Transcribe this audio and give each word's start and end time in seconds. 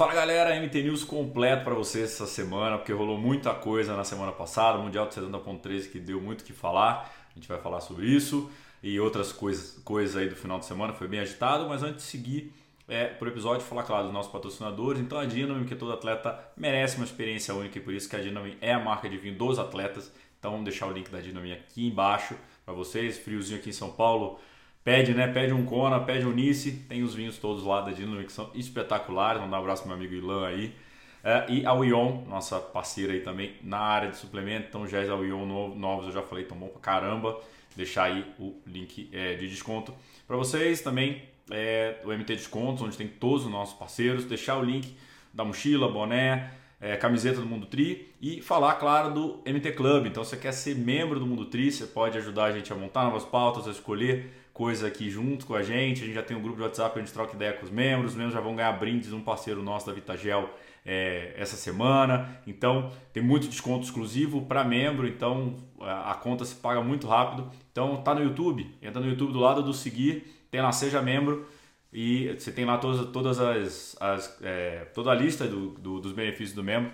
Fala 0.00 0.14
galera, 0.14 0.58
MT 0.58 0.84
News 0.84 1.04
completo 1.04 1.62
para 1.62 1.74
vocês 1.74 2.04
essa 2.04 2.26
semana, 2.26 2.78
porque 2.78 2.90
rolou 2.90 3.18
muita 3.18 3.52
coisa 3.52 3.94
na 3.94 4.02
semana 4.02 4.32
passada, 4.32 4.78
o 4.78 4.82
Mundial 4.82 5.06
de 5.06 5.14
70.13 5.14 5.90
que 5.90 6.00
deu 6.00 6.18
muito 6.22 6.40
o 6.40 6.44
que 6.44 6.54
falar, 6.54 7.14
a 7.30 7.34
gente 7.38 7.46
vai 7.46 7.58
falar 7.58 7.82
sobre 7.82 8.06
isso 8.06 8.50
e 8.82 8.98
outras 8.98 9.30
coisas, 9.30 9.78
coisas 9.84 10.16
aí 10.16 10.26
do 10.26 10.34
final 10.34 10.58
de 10.58 10.64
semana, 10.64 10.94
foi 10.94 11.06
bem 11.06 11.20
agitado, 11.20 11.68
mas 11.68 11.82
antes 11.82 12.02
de 12.02 12.10
seguir 12.10 12.50
é, 12.88 13.08
por 13.08 13.28
episódio, 13.28 13.60
falar 13.60 13.82
claro 13.82 14.04
dos 14.04 14.12
nossos 14.14 14.32
patrocinadores, 14.32 15.02
então 15.02 15.18
a 15.18 15.26
Dynamo, 15.26 15.66
que 15.66 15.74
todo 15.74 15.92
atleta 15.92 16.50
merece 16.56 16.96
uma 16.96 17.04
experiência 17.04 17.54
única 17.54 17.76
e 17.76 17.82
por 17.82 17.92
isso 17.92 18.08
que 18.08 18.16
a 18.16 18.20
Dynamo 18.20 18.54
é 18.62 18.72
a 18.72 18.80
marca 18.80 19.06
de 19.06 19.18
vinho 19.18 19.36
dos 19.36 19.58
atletas, 19.58 20.10
então 20.38 20.52
vamos 20.52 20.64
deixar 20.64 20.86
o 20.86 20.92
link 20.92 21.10
da 21.10 21.20
Dynamo 21.20 21.52
aqui 21.52 21.86
embaixo 21.86 22.34
para 22.64 22.72
vocês, 22.72 23.18
friozinho 23.18 23.58
aqui 23.58 23.68
em 23.68 23.74
São 23.74 23.90
Paulo, 23.90 24.40
Pede, 24.82 25.12
né? 25.12 25.28
Pede 25.28 25.52
um 25.52 25.64
Kona, 25.64 26.00
pede 26.00 26.26
um 26.26 26.32
Nice. 26.32 26.72
Tem 26.88 27.02
os 27.02 27.14
vinhos 27.14 27.38
todos 27.38 27.64
lá 27.64 27.82
da 27.82 27.92
Dinamo 27.92 28.24
que 28.24 28.32
são 28.32 28.50
espetaculares. 28.54 29.40
Mandar 29.40 29.58
um 29.58 29.60
abraço 29.60 29.82
pro 29.82 29.90
meu 29.90 29.98
amigo 29.98 30.14
Ilan 30.14 30.46
aí. 30.46 30.74
É, 31.22 31.46
e 31.50 31.66
a 31.66 31.72
Wion, 31.74 32.24
nossa 32.26 32.58
parceira 32.58 33.12
aí 33.12 33.20
também 33.20 33.54
na 33.62 33.78
área 33.78 34.10
de 34.10 34.16
suplemento. 34.16 34.66
Então, 34.68 34.86
já 34.86 35.02
a 35.02 35.16
Wion 35.16 35.44
novos, 35.76 36.06
eu 36.06 36.12
já 36.12 36.22
falei, 36.22 36.44
tão 36.44 36.56
bom 36.56 36.68
pra 36.68 36.80
caramba. 36.80 37.38
Deixar 37.76 38.04
aí 38.04 38.24
o 38.38 38.54
link 38.66 39.08
é, 39.12 39.34
de 39.34 39.48
desconto 39.48 39.94
para 40.26 40.36
vocês. 40.36 40.80
Também 40.80 41.22
é, 41.50 42.00
o 42.04 42.08
MT 42.08 42.36
Descontos, 42.36 42.82
onde 42.82 42.96
tem 42.96 43.06
todos 43.06 43.44
os 43.44 43.50
nossos 43.50 43.78
parceiros. 43.78 44.24
Deixar 44.24 44.56
o 44.56 44.64
link 44.64 44.96
da 45.32 45.44
mochila, 45.44 45.88
boné, 45.88 46.52
é, 46.80 46.96
camiseta 46.96 47.40
do 47.40 47.46
Mundo 47.46 47.66
Tri 47.66 48.08
e 48.20 48.40
falar, 48.40 48.74
claro, 48.76 49.12
do 49.12 49.42
MT 49.46 49.72
Club. 49.72 50.06
Então, 50.06 50.24
se 50.24 50.30
você 50.30 50.36
quer 50.38 50.52
ser 50.52 50.74
membro 50.74 51.20
do 51.20 51.26
Mundo 51.26 51.44
Tri, 51.44 51.70
você 51.70 51.86
pode 51.86 52.16
ajudar 52.16 52.44
a 52.44 52.52
gente 52.52 52.72
a 52.72 52.76
montar 52.76 53.04
novas 53.04 53.24
pautas, 53.24 53.68
a 53.68 53.70
escolher 53.70 54.39
coisa 54.60 54.88
aqui 54.88 55.08
junto 55.08 55.46
com 55.46 55.54
a 55.54 55.62
gente. 55.62 56.02
A 56.02 56.04
gente 56.04 56.14
já 56.14 56.22
tem 56.22 56.36
um 56.36 56.42
grupo 56.42 56.58
de 56.58 56.62
WhatsApp, 56.64 56.98
a 56.98 57.02
gente 57.02 57.14
troca 57.14 57.34
ideia 57.34 57.54
com 57.54 57.64
os 57.64 57.70
membros. 57.70 58.10
Os 58.10 58.16
membros 58.18 58.34
já 58.34 58.42
vão 58.42 58.54
ganhar 58.54 58.70
brindes, 58.72 59.10
um 59.10 59.22
parceiro 59.22 59.62
nosso 59.62 59.86
da 59.86 59.92
Vitagel 59.94 60.50
é, 60.84 61.32
essa 61.34 61.56
semana. 61.56 62.38
Então, 62.46 62.92
tem 63.10 63.22
muito 63.22 63.48
desconto 63.48 63.86
exclusivo 63.86 64.42
para 64.42 64.62
membro. 64.62 65.08
Então, 65.08 65.56
a, 65.80 66.12
conta 66.12 66.44
se 66.44 66.54
paga 66.54 66.82
muito 66.82 67.06
rápido. 67.06 67.50
Então, 67.72 68.02
tá 68.02 68.14
no 68.14 68.22
YouTube. 68.22 68.70
Entra 68.82 69.00
no 69.00 69.08
YouTube 69.08 69.32
do 69.32 69.38
lado 69.38 69.62
do 69.62 69.72
seguir, 69.72 70.30
tem 70.50 70.60
lá 70.60 70.72
Seja 70.72 71.00
Membro. 71.00 71.48
E 71.90 72.36
você 72.38 72.52
tem 72.52 72.66
lá 72.66 72.76
todas, 72.76 73.10
todas 73.12 73.40
as, 73.40 73.96
as 73.98 74.38
é, 74.42 74.84
toda 74.94 75.10
a 75.10 75.14
lista 75.14 75.46
do, 75.46 75.70
do, 75.70 76.00
dos 76.00 76.12
benefícios 76.12 76.54
do 76.54 76.62
membro. 76.62 76.92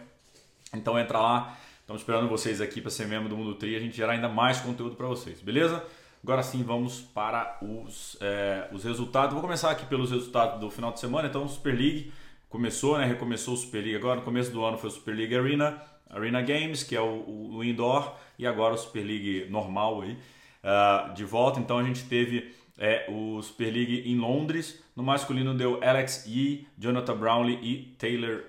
Então 0.72 0.96
entra 0.96 1.18
lá, 1.18 1.58
estamos 1.80 2.00
esperando 2.00 2.28
vocês 2.28 2.60
aqui 2.60 2.80
para 2.80 2.92
ser 2.92 3.08
membro 3.08 3.28
do 3.28 3.36
Mundo 3.36 3.56
Tri 3.56 3.72
e 3.72 3.76
a 3.76 3.80
gente 3.80 3.96
gerar 3.96 4.12
ainda 4.12 4.28
mais 4.28 4.60
conteúdo 4.60 4.94
para 4.94 5.08
vocês, 5.08 5.40
beleza? 5.40 5.84
Agora 6.26 6.42
sim, 6.42 6.64
vamos 6.64 7.00
para 7.00 7.56
os, 7.62 8.16
é, 8.20 8.68
os 8.72 8.82
resultados. 8.82 9.32
Vou 9.32 9.40
começar 9.40 9.70
aqui 9.70 9.86
pelos 9.86 10.10
resultados 10.10 10.58
do 10.58 10.68
final 10.68 10.90
de 10.90 10.98
semana. 10.98 11.28
Então, 11.28 11.46
Super 11.46 11.72
League 11.72 12.12
começou, 12.48 12.98
né? 12.98 13.04
Recomeçou 13.04 13.54
o 13.54 13.56
Super 13.56 13.78
League 13.78 13.94
agora. 13.94 14.16
No 14.16 14.22
começo 14.22 14.50
do 14.50 14.64
ano 14.64 14.76
foi 14.76 14.90
o 14.90 14.92
Super 14.92 15.14
League 15.14 15.36
Arena, 15.36 15.80
Arena 16.10 16.42
Games, 16.42 16.82
que 16.82 16.96
é 16.96 17.00
o, 17.00 17.54
o 17.54 17.62
indoor, 17.62 18.12
e 18.36 18.44
agora 18.44 18.74
o 18.74 18.76
Super 18.76 19.04
League 19.04 19.46
normal 19.48 20.02
aí, 20.02 20.18
uh, 20.64 21.14
de 21.14 21.24
volta. 21.24 21.60
Então, 21.60 21.78
a 21.78 21.84
gente 21.84 22.02
teve 22.06 22.52
é, 22.76 23.06
o 23.08 23.40
Super 23.40 23.72
League 23.72 24.02
em 24.10 24.18
Londres. 24.18 24.82
No 24.96 25.04
masculino 25.04 25.54
deu 25.54 25.78
Alex 25.80 26.26
Yee, 26.26 26.66
Jonathan 26.76 27.16
Brownlee 27.16 27.60
e 27.62 27.94
Taylor 27.96 28.42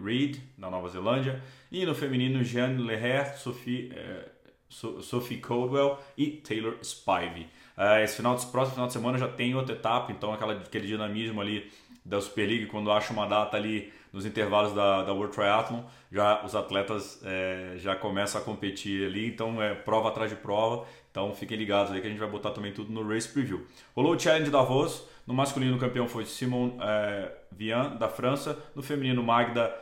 Reid, 0.00 0.40
na 0.56 0.70
Nova 0.70 0.88
Zelândia. 0.88 1.42
E 1.72 1.84
no 1.84 1.92
feminino, 1.92 2.44
Jeanne 2.44 2.80
Leher, 2.80 3.36
Sophie. 3.36 3.90
É, 3.96 4.28
Sophie 4.70 5.38
Caldwell 5.38 5.98
e 6.16 6.30
Taylor 6.30 6.78
Spivey. 6.82 7.48
Uh, 7.76 8.02
esse 8.02 8.16
final, 8.16 8.36
próximo 8.36 8.74
final 8.74 8.86
de 8.86 8.92
semana 8.92 9.18
já 9.18 9.28
tem 9.28 9.54
outra 9.54 9.74
etapa, 9.74 10.12
então 10.12 10.32
aquela, 10.32 10.52
aquele 10.52 10.86
dinamismo 10.86 11.40
ali 11.40 11.70
da 12.04 12.20
Super 12.20 12.46
League, 12.46 12.66
quando 12.66 12.90
acha 12.90 13.12
uma 13.12 13.26
data 13.26 13.56
ali 13.56 13.92
nos 14.12 14.26
intervalos 14.26 14.72
da, 14.72 15.02
da 15.02 15.12
World 15.12 15.34
Triathlon, 15.34 15.82
já 16.10 16.44
os 16.44 16.54
atletas 16.54 17.20
é, 17.24 17.74
já 17.76 17.94
começam 17.94 18.40
a 18.40 18.44
competir 18.44 19.06
ali, 19.06 19.26
então 19.28 19.62
é 19.62 19.74
prova 19.74 20.08
atrás 20.08 20.30
de 20.30 20.36
prova, 20.36 20.84
então 21.10 21.32
fiquem 21.34 21.56
ligados 21.56 21.92
aí 21.92 22.00
que 22.00 22.06
a 22.06 22.10
gente 22.10 22.18
vai 22.18 22.28
botar 22.28 22.50
também 22.50 22.72
tudo 22.72 22.92
no 22.92 23.06
Race 23.06 23.28
Preview. 23.28 23.66
Rolou 23.94 24.14
o 24.14 24.18
Challenge 24.18 24.50
Davos, 24.50 25.04
no 25.26 25.34
masculino 25.34 25.76
o 25.76 25.78
campeão 25.78 26.08
foi 26.08 26.24
Simon 26.24 26.76
é, 26.80 27.32
Vian, 27.52 27.96
da 27.96 28.08
França, 28.08 28.58
no 28.74 28.82
feminino 28.82 29.22
Magda 29.22 29.72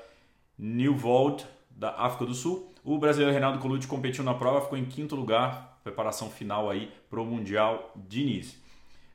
Newvold, 0.59 1.47
da 1.71 1.95
África 1.97 2.27
do 2.27 2.35
Sul, 2.35 2.73
o 2.85 2.99
brasileiro 2.99 3.33
Reinaldo 3.33 3.59
Colucci 3.59 3.87
competiu 3.87 4.25
na 4.25 4.35
prova, 4.35 4.61
ficou 4.61 4.79
em 4.79 4.85
quinto 4.85 5.15
lugar, 5.15 5.79
preparação 5.83 6.31
final 6.31 6.71
aí 6.71 6.91
para 7.09 7.21
o 7.21 7.25
Mundial 7.25 7.93
de 7.97 8.25
Nice. 8.25 8.57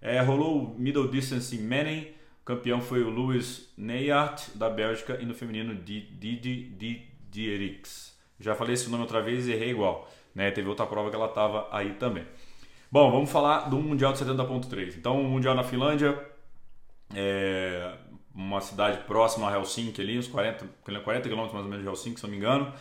É, 0.01 0.19
rolou 0.21 0.63
o 0.63 0.79
Middle 0.79 1.07
Distance 1.07 1.55
em 1.55 1.59
Menem, 1.59 2.13
campeão 2.43 2.81
foi 2.81 3.03
o 3.03 3.09
Louis 3.09 3.71
Neyart, 3.77 4.49
da 4.55 4.69
Bélgica, 4.69 5.17
e 5.21 5.25
no 5.25 5.33
feminino 5.33 5.75
Didi 5.75 7.11
Dierix. 7.29 8.17
Já 8.39 8.55
falei 8.55 8.73
esse 8.73 8.89
nome 8.89 9.03
outra 9.03 9.21
vez 9.21 9.47
e 9.47 9.53
errei 9.53 9.71
igual. 9.71 10.09
Né? 10.35 10.51
Teve 10.51 10.67
outra 10.67 10.85
prova 10.85 11.09
que 11.09 11.15
ela 11.15 11.27
estava 11.27 11.67
aí 11.71 11.93
também. 11.93 12.25
Bom, 12.91 13.09
vamos 13.09 13.31
falar 13.31 13.69
do 13.69 13.77
Mundial 13.77 14.13
de 14.13 14.19
70.3. 14.19 14.97
Então, 14.97 15.19
o 15.19 15.23
Mundial 15.23 15.55
na 15.55 15.63
Finlândia, 15.63 16.19
é 17.15 17.95
uma 18.35 18.59
cidade 18.61 19.03
próxima 19.05 19.49
a 19.49 19.53
Helsinki 19.53 20.01
ali, 20.01 20.17
uns 20.17 20.27
40, 20.27 20.65
40 20.83 21.29
quilômetros 21.29 21.53
mais 21.53 21.65
ou 21.65 21.69
menos 21.69 21.83
de 21.83 21.89
Helsinki, 21.89 22.19
se 22.19 22.25
não 22.25 22.31
me 22.31 22.37
engano. 22.37 22.73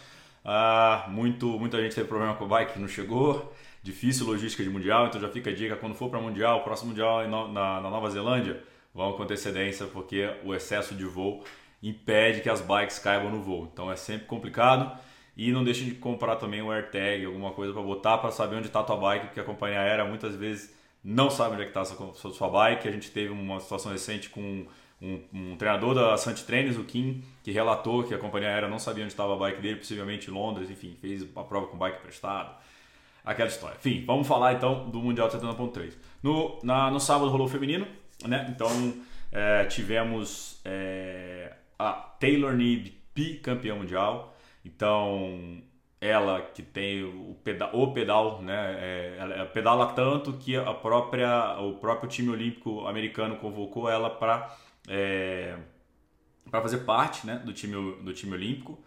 Ah, 0.44 1.06
muito, 1.08 1.46
muita 1.58 1.80
gente 1.80 1.94
teve 1.94 2.08
problema 2.08 2.34
com 2.34 2.44
o 2.44 2.48
bike, 2.48 2.78
não 2.78 2.88
chegou. 2.88 3.52
Difícil 3.82 4.26
logística 4.26 4.62
de 4.62 4.70
mundial, 4.70 5.06
então 5.06 5.20
já 5.20 5.28
fica 5.28 5.50
a 5.50 5.54
dica: 5.54 5.76
quando 5.76 5.94
for 5.94 6.08
para 6.10 6.20
mundial, 6.20 6.62
próximo 6.64 6.90
mundial 6.90 7.26
na, 7.28 7.80
na 7.80 7.90
Nova 7.90 8.10
Zelândia, 8.10 8.62
vão 8.94 9.12
com 9.14 9.22
antecedência, 9.22 9.86
porque 9.86 10.28
o 10.44 10.54
excesso 10.54 10.94
de 10.94 11.04
voo 11.04 11.44
impede 11.82 12.40
que 12.40 12.48
as 12.48 12.60
bikes 12.60 12.98
caibam 12.98 13.30
no 13.30 13.40
voo. 13.42 13.68
Então 13.72 13.90
é 13.90 13.96
sempre 13.96 14.26
complicado. 14.26 14.96
E 15.36 15.50
não 15.50 15.64
deixe 15.64 15.84
de 15.84 15.92
comprar 15.94 16.36
também 16.36 16.60
um 16.60 16.70
AirTag, 16.70 17.24
alguma 17.24 17.52
coisa 17.52 17.72
para 17.72 17.82
botar 17.82 18.18
para 18.18 18.30
saber 18.30 18.56
onde 18.56 18.66
está 18.66 18.80
a 18.80 18.84
tua 18.84 18.96
bike, 18.96 19.26
porque 19.26 19.40
a 19.40 19.44
companhia 19.44 19.80
aérea 19.80 20.04
muitas 20.04 20.36
vezes 20.36 20.74
não 21.02 21.30
sabe 21.30 21.54
onde 21.54 21.64
é 21.64 21.66
está 21.66 21.80
a 21.80 21.84
sua, 21.84 22.32
sua 22.32 22.48
bike. 22.48 22.86
A 22.86 22.92
gente 22.92 23.10
teve 23.10 23.32
uma 23.32 23.58
situação 23.58 23.90
recente 23.90 24.28
com 24.28 24.66
um, 25.02 25.20
um, 25.34 25.56
treinador 25.56 25.94
da 25.94 26.16
Santi 26.16 26.44
o 26.78 26.84
Kim, 26.84 27.22
que 27.42 27.50
relatou 27.50 28.04
que 28.04 28.14
a 28.14 28.18
companhia 28.18 28.48
aérea 28.48 28.68
não 28.68 28.78
sabia 28.78 29.02
onde 29.02 29.12
estava 29.12 29.34
a 29.34 29.36
bike 29.36 29.60
dele, 29.60 29.76
possivelmente 29.76 30.30
em 30.30 30.32
Londres, 30.32 30.70
enfim, 30.70 30.96
fez 31.00 31.26
a 31.34 31.42
prova 31.42 31.66
com 31.66 31.76
bike 31.76 32.00
prestado. 32.00 32.54
Aquela 33.24 33.48
história. 33.48 33.76
Enfim, 33.76 34.04
vamos 34.04 34.26
falar 34.26 34.54
então 34.54 34.88
do 34.90 35.00
Mundial 35.00 35.28
de 35.28 35.36
70.3. 35.36 35.92
No, 36.22 36.58
na, 36.62 36.90
no 36.90 36.98
sábado 36.98 37.30
rolou 37.30 37.46
o 37.46 37.50
feminino, 37.50 37.86
né? 38.24 38.46
Então 38.50 38.68
é, 39.30 39.64
tivemos 39.64 40.60
é, 40.64 41.52
a 41.78 41.92
Taylor 41.92 42.54
Need 42.54 42.90
P 43.14 43.34
campeã 43.34 43.74
mundial. 43.74 44.36
Então 44.64 45.62
ela 46.00 46.40
que 46.40 46.62
tem 46.62 47.04
o 47.04 47.36
pedal, 47.44 47.70
o 47.72 47.92
pedal 47.92 48.42
né? 48.42 48.76
É, 48.80 49.16
ela 49.18 49.46
pedala 49.46 49.86
tanto 49.92 50.32
que 50.32 50.56
a 50.56 50.74
própria, 50.74 51.60
o 51.60 51.74
próprio 51.74 52.10
time 52.10 52.30
olímpico 52.30 52.86
americano 52.88 53.36
convocou 53.36 53.88
ela 53.88 54.10
para 54.10 54.52
é, 54.88 55.56
para 56.50 56.60
fazer 56.60 56.78
parte 56.78 57.26
né, 57.26 57.40
do, 57.44 57.52
time, 57.52 57.74
do 58.02 58.12
time 58.12 58.34
olímpico. 58.34 58.78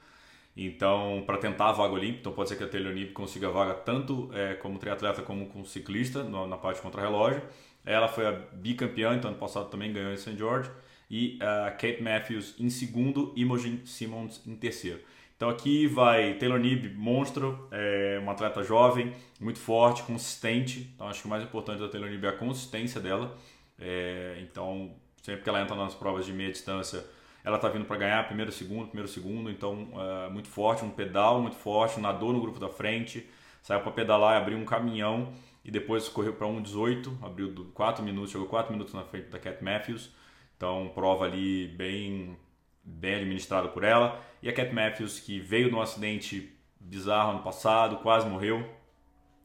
Então, 0.58 1.24
para 1.26 1.38
tentar 1.38 1.70
a 1.70 1.72
vaga 1.74 1.94
olímpica, 1.94 2.20
então 2.20 2.32
pode 2.32 2.48
ser 2.50 2.56
que 2.56 2.64
a 2.64 2.68
Taylor 2.68 2.94
Nip 2.94 3.12
consiga 3.12 3.50
a 3.50 3.52
vaga 3.52 3.74
tanto 3.74 4.30
é, 4.34 4.54
como 4.54 4.80
triatleta 4.80 5.22
como 5.22 5.48
como 5.48 5.66
ciclista 5.66 6.24
no, 6.24 6.48
na 6.48 6.58
parte 6.58 6.82
contra-relógio. 6.82 7.42
Ela 7.86 8.08
foi 8.08 8.26
a 8.26 8.32
bicampeã, 8.32 9.16
então 9.16 9.30
ano 9.30 9.40
passado 9.40 9.70
também 9.70 9.92
ganhou 9.92 10.14
em 10.14 10.18
St. 10.18 10.38
George. 10.38 10.70
E 11.12 11.38
a 11.42 11.72
Kate 11.72 12.02
Matthews 12.02 12.56
em 12.60 12.70
segundo, 12.70 13.34
Imogen 13.36 13.86
Simmons 13.86 14.42
em 14.48 14.56
terceiro. 14.56 15.00
Então 15.36 15.50
aqui 15.50 15.86
vai 15.86 16.36
Taylor 16.36 16.58
Nib, 16.58 16.96
monstro, 16.96 17.68
é 17.70 18.18
uma 18.22 18.32
atleta 18.32 18.64
jovem, 18.64 19.14
muito 19.40 19.60
forte, 19.60 20.02
consistente. 20.04 20.90
Então 20.96 21.08
acho 21.08 21.22
que 21.22 21.28
o 21.28 21.30
mais 21.30 21.44
importante 21.44 21.80
da 21.80 21.90
Taylor 21.90 22.10
Nib 22.10 22.24
é 22.24 22.30
a 22.30 22.32
consistência 22.32 23.02
dela. 23.02 23.38
É, 23.78 24.40
então 24.42 24.96
Sempre 25.26 25.42
que 25.42 25.50
ela 25.50 25.60
entra 25.60 25.76
nas 25.76 25.96
provas 25.96 26.24
de 26.24 26.32
meia 26.32 26.52
distância, 26.52 27.04
ela 27.44 27.56
está 27.56 27.68
vindo 27.68 27.84
para 27.86 27.98
ganhar 27.98 28.28
primeiro, 28.28 28.52
segundo, 28.52 28.86
primeiro, 28.86 29.08
segundo. 29.08 29.50
Então, 29.50 29.90
é 30.28 30.30
muito 30.30 30.48
forte, 30.48 30.86
um 30.86 30.92
pedal 30.92 31.42
muito 31.42 31.56
forte, 31.56 32.00
nadou 32.00 32.32
no 32.32 32.40
grupo 32.40 32.60
da 32.60 32.70
frente, 32.70 33.28
saiu 33.60 33.82
para 33.82 33.92
pedalar 33.92 34.40
abriu 34.40 34.56
um 34.56 34.64
caminhão 34.66 35.34
e 35.64 35.72
depois 35.72 36.08
correu 36.08 36.34
para 36.34 36.46
1,18, 36.46 37.24
abriu 37.24 37.72
4 37.74 38.04
minutos, 38.04 38.30
chegou 38.30 38.46
4 38.46 38.72
minutos 38.72 38.94
na 38.94 39.02
frente 39.02 39.30
da 39.30 39.40
Cat 39.40 39.64
Matthews. 39.64 40.12
Então, 40.56 40.92
prova 40.94 41.26
ali 41.26 41.70
bem, 41.70 42.38
bem 42.84 43.16
administrada 43.16 43.68
por 43.68 43.84
ela. 43.84 44.22
E 44.44 44.48
a 44.48 44.54
Cat 44.54 44.72
Matthews, 44.72 45.20
que 45.20 45.40
veio 45.40 45.70
de 45.70 45.76
um 45.76 45.82
acidente 45.82 46.56
bizarro 46.80 47.32
ano 47.32 47.42
passado, 47.42 47.98
quase 47.98 48.30
morreu. 48.30 48.64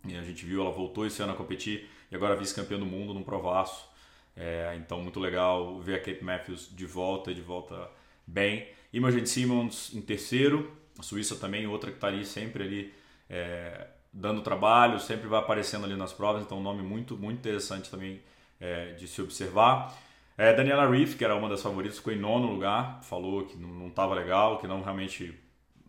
E 0.07 0.15
a 0.15 0.23
gente 0.23 0.45
viu, 0.45 0.61
ela 0.61 0.71
voltou 0.71 1.07
esse 1.07 1.23
ano 1.23 1.33
a 1.33 1.37
competir 1.37 1.89
e 2.11 2.15
agora 2.15 2.37
vice-campeã 2.37 2.79
do 2.79 2.85
mundo 2.85 3.15
num 3.15 3.23
provaço. 3.23 3.89
É, 4.37 4.75
então, 4.77 5.03
muito 5.03 5.21
legal 5.21 5.79
ver 5.81 5.97
a 5.97 5.99
Kate 5.99 6.23
Matthews 6.23 6.71
de 6.75 6.87
volta, 6.87 7.35
de 7.35 7.41
volta 7.41 7.91
bem. 8.27 8.69
Imogen 8.93 9.27
Simmons 9.27 9.93
em 9.95 10.01
terceiro, 10.01 10.71
a 10.99 11.03
Suíça 11.03 11.37
também, 11.37 11.67
outra 11.67 11.91
que 11.91 11.97
está 11.97 12.09
ali 12.09 12.25
sempre 12.25 12.65
ali 12.65 12.95
é, 13.29 13.89
dando 14.13 14.43
trabalho, 14.43 14.99
sempre 14.99 15.29
vai 15.29 15.39
aparecendo 15.39 15.85
ali 15.85 15.97
nas 15.97 16.13
provas, 16.13 16.43
então 16.43 16.59
um 16.59 16.63
nome 16.63 16.83
muito, 16.83 17.17
muito 17.17 17.39
interessante 17.39 17.91
também 17.91 18.21
é, 18.59 18.93
de 18.93 19.07
se 19.07 19.21
observar. 19.23 19.97
É, 20.37 20.53
Daniela 20.55 20.89
Reef, 20.89 21.17
que 21.17 21.25
era 21.25 21.37
uma 21.37 21.49
das 21.49 21.63
favoritas, 21.63 21.99
ficou 21.99 22.13
em 22.13 22.19
nono 22.19 22.51
lugar, 22.51 23.03
falou 23.03 23.45
que 23.45 23.57
não 23.57 23.89
estava 23.89 24.15
legal, 24.15 24.59
que 24.59 24.67
não 24.67 24.83
realmente 24.83 25.39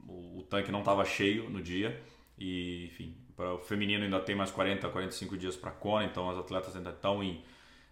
o, 0.07 0.39
o 0.39 0.43
tanque 0.43 0.71
não 0.71 0.79
estava 0.79 1.05
cheio 1.05 1.49
no 1.49 1.61
dia. 1.61 2.01
E, 2.37 2.85
enfim, 2.85 3.15
para 3.35 3.53
o 3.53 3.59
feminino 3.59 4.03
ainda 4.03 4.19
tem 4.19 4.35
mais 4.35 4.51
40, 4.51 4.89
45 4.89 5.37
dias 5.37 5.55
para 5.55 5.69
a 5.69 5.73
Kona, 5.73 6.05
então 6.05 6.29
as 6.29 6.37
atletas 6.37 6.75
ainda 6.75 6.89
estão 6.89 7.23
em 7.23 7.41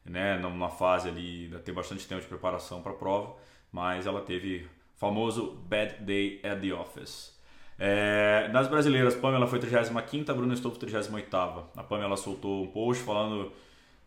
né, 0.05 0.37
numa 0.37 0.69
fase 0.69 1.09
ali, 1.09 1.45
ainda 1.45 1.59
tem 1.59 1.73
bastante 1.73 2.07
tempo 2.07 2.21
de 2.21 2.27
preparação 2.27 2.81
para 2.81 2.91
a 2.91 2.95
prova, 2.95 3.35
mas 3.71 4.05
ela 4.05 4.21
teve 4.21 4.67
famoso 4.97 5.51
Bad 5.67 6.03
Day 6.03 6.41
at 6.43 6.59
the 6.59 6.73
Office. 6.73 7.37
É, 7.77 8.49
nas 8.51 8.67
brasileiras, 8.67 9.15
Pamela 9.15 9.47
foi 9.47 9.59
35ª, 9.59 10.33
Bruna 10.33 10.53
Stolfo 10.53 10.79
38ª. 10.79 11.63
A 11.77 11.83
Pamela 11.83 12.17
soltou 12.17 12.63
um 12.63 12.67
post 12.67 13.03
falando 13.03 13.51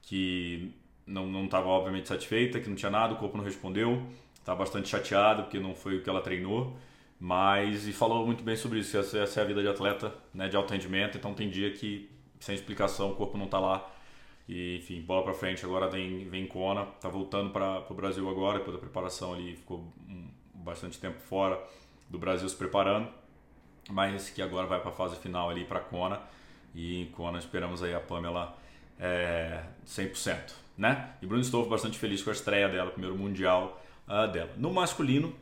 que 0.02 0.74
não 1.06 1.44
estava 1.44 1.68
obviamente 1.68 2.08
satisfeita, 2.08 2.60
que 2.60 2.68
não 2.68 2.76
tinha 2.76 2.90
nada, 2.90 3.14
o 3.14 3.16
corpo 3.16 3.36
não 3.36 3.44
respondeu, 3.44 4.02
está 4.34 4.54
bastante 4.54 4.88
chateado 4.88 5.44
porque 5.44 5.58
não 5.58 5.74
foi 5.74 5.96
o 5.96 6.02
que 6.02 6.08
ela 6.08 6.20
treinou, 6.20 6.76
mas 7.18 7.86
e 7.86 7.92
falou 7.92 8.26
muito 8.26 8.42
bem 8.42 8.56
sobre 8.56 8.80
isso, 8.80 8.96
essa, 8.96 9.18
essa 9.18 9.40
é 9.40 9.42
a 9.42 9.46
vida 9.46 9.62
de 9.62 9.68
atleta, 9.68 10.12
né, 10.34 10.48
de 10.48 10.56
alto 10.56 10.72
rendimento, 10.72 11.16
então 11.16 11.34
tem 11.34 11.48
dia 11.48 11.72
que 11.72 12.10
sem 12.40 12.54
explicação 12.54 13.10
o 13.10 13.14
corpo 13.14 13.36
não 13.38 13.46
está 13.46 13.58
lá 13.58 13.90
e 14.52 14.76
enfim, 14.78 15.00
bola 15.00 15.22
para 15.22 15.34
frente, 15.34 15.64
agora 15.64 15.88
vem, 15.88 16.28
vem 16.28 16.46
Kona, 16.46 16.84
tá 17.00 17.08
voltando 17.08 17.50
para 17.50 17.86
o 17.88 17.94
Brasil 17.94 18.28
agora, 18.28 18.58
depois 18.58 18.76
da 18.76 18.80
preparação 18.80 19.32
ali, 19.32 19.56
ficou 19.56 19.78
um, 20.08 20.28
bastante 20.54 20.98
tempo 20.98 21.20
fora 21.20 21.62
do 22.08 22.18
Brasil 22.18 22.48
se 22.48 22.56
preparando, 22.56 23.08
mas 23.90 24.30
que 24.30 24.42
agora 24.42 24.66
vai 24.66 24.80
para 24.80 24.90
a 24.90 24.94
fase 24.94 25.16
final 25.16 25.48
ali 25.48 25.64
para 25.64 25.80
Kona 25.80 26.20
e 26.74 27.02
em 27.02 27.06
Kona 27.06 27.38
esperamos 27.38 27.82
aí 27.82 27.94
a 27.94 28.00
Pamela 28.00 28.56
é, 28.98 29.62
100% 29.86 30.62
né? 30.76 31.10
E 31.20 31.26
Bruno 31.26 31.42
Stolf 31.42 31.68
bastante 31.68 31.98
feliz 31.98 32.22
com 32.22 32.30
a 32.30 32.32
estreia 32.32 32.68
dela, 32.68 32.90
primeiro 32.90 33.16
mundial 33.16 33.82
uh, 34.08 34.30
dela. 34.30 34.50
No 34.56 34.72
masculino, 34.72 35.34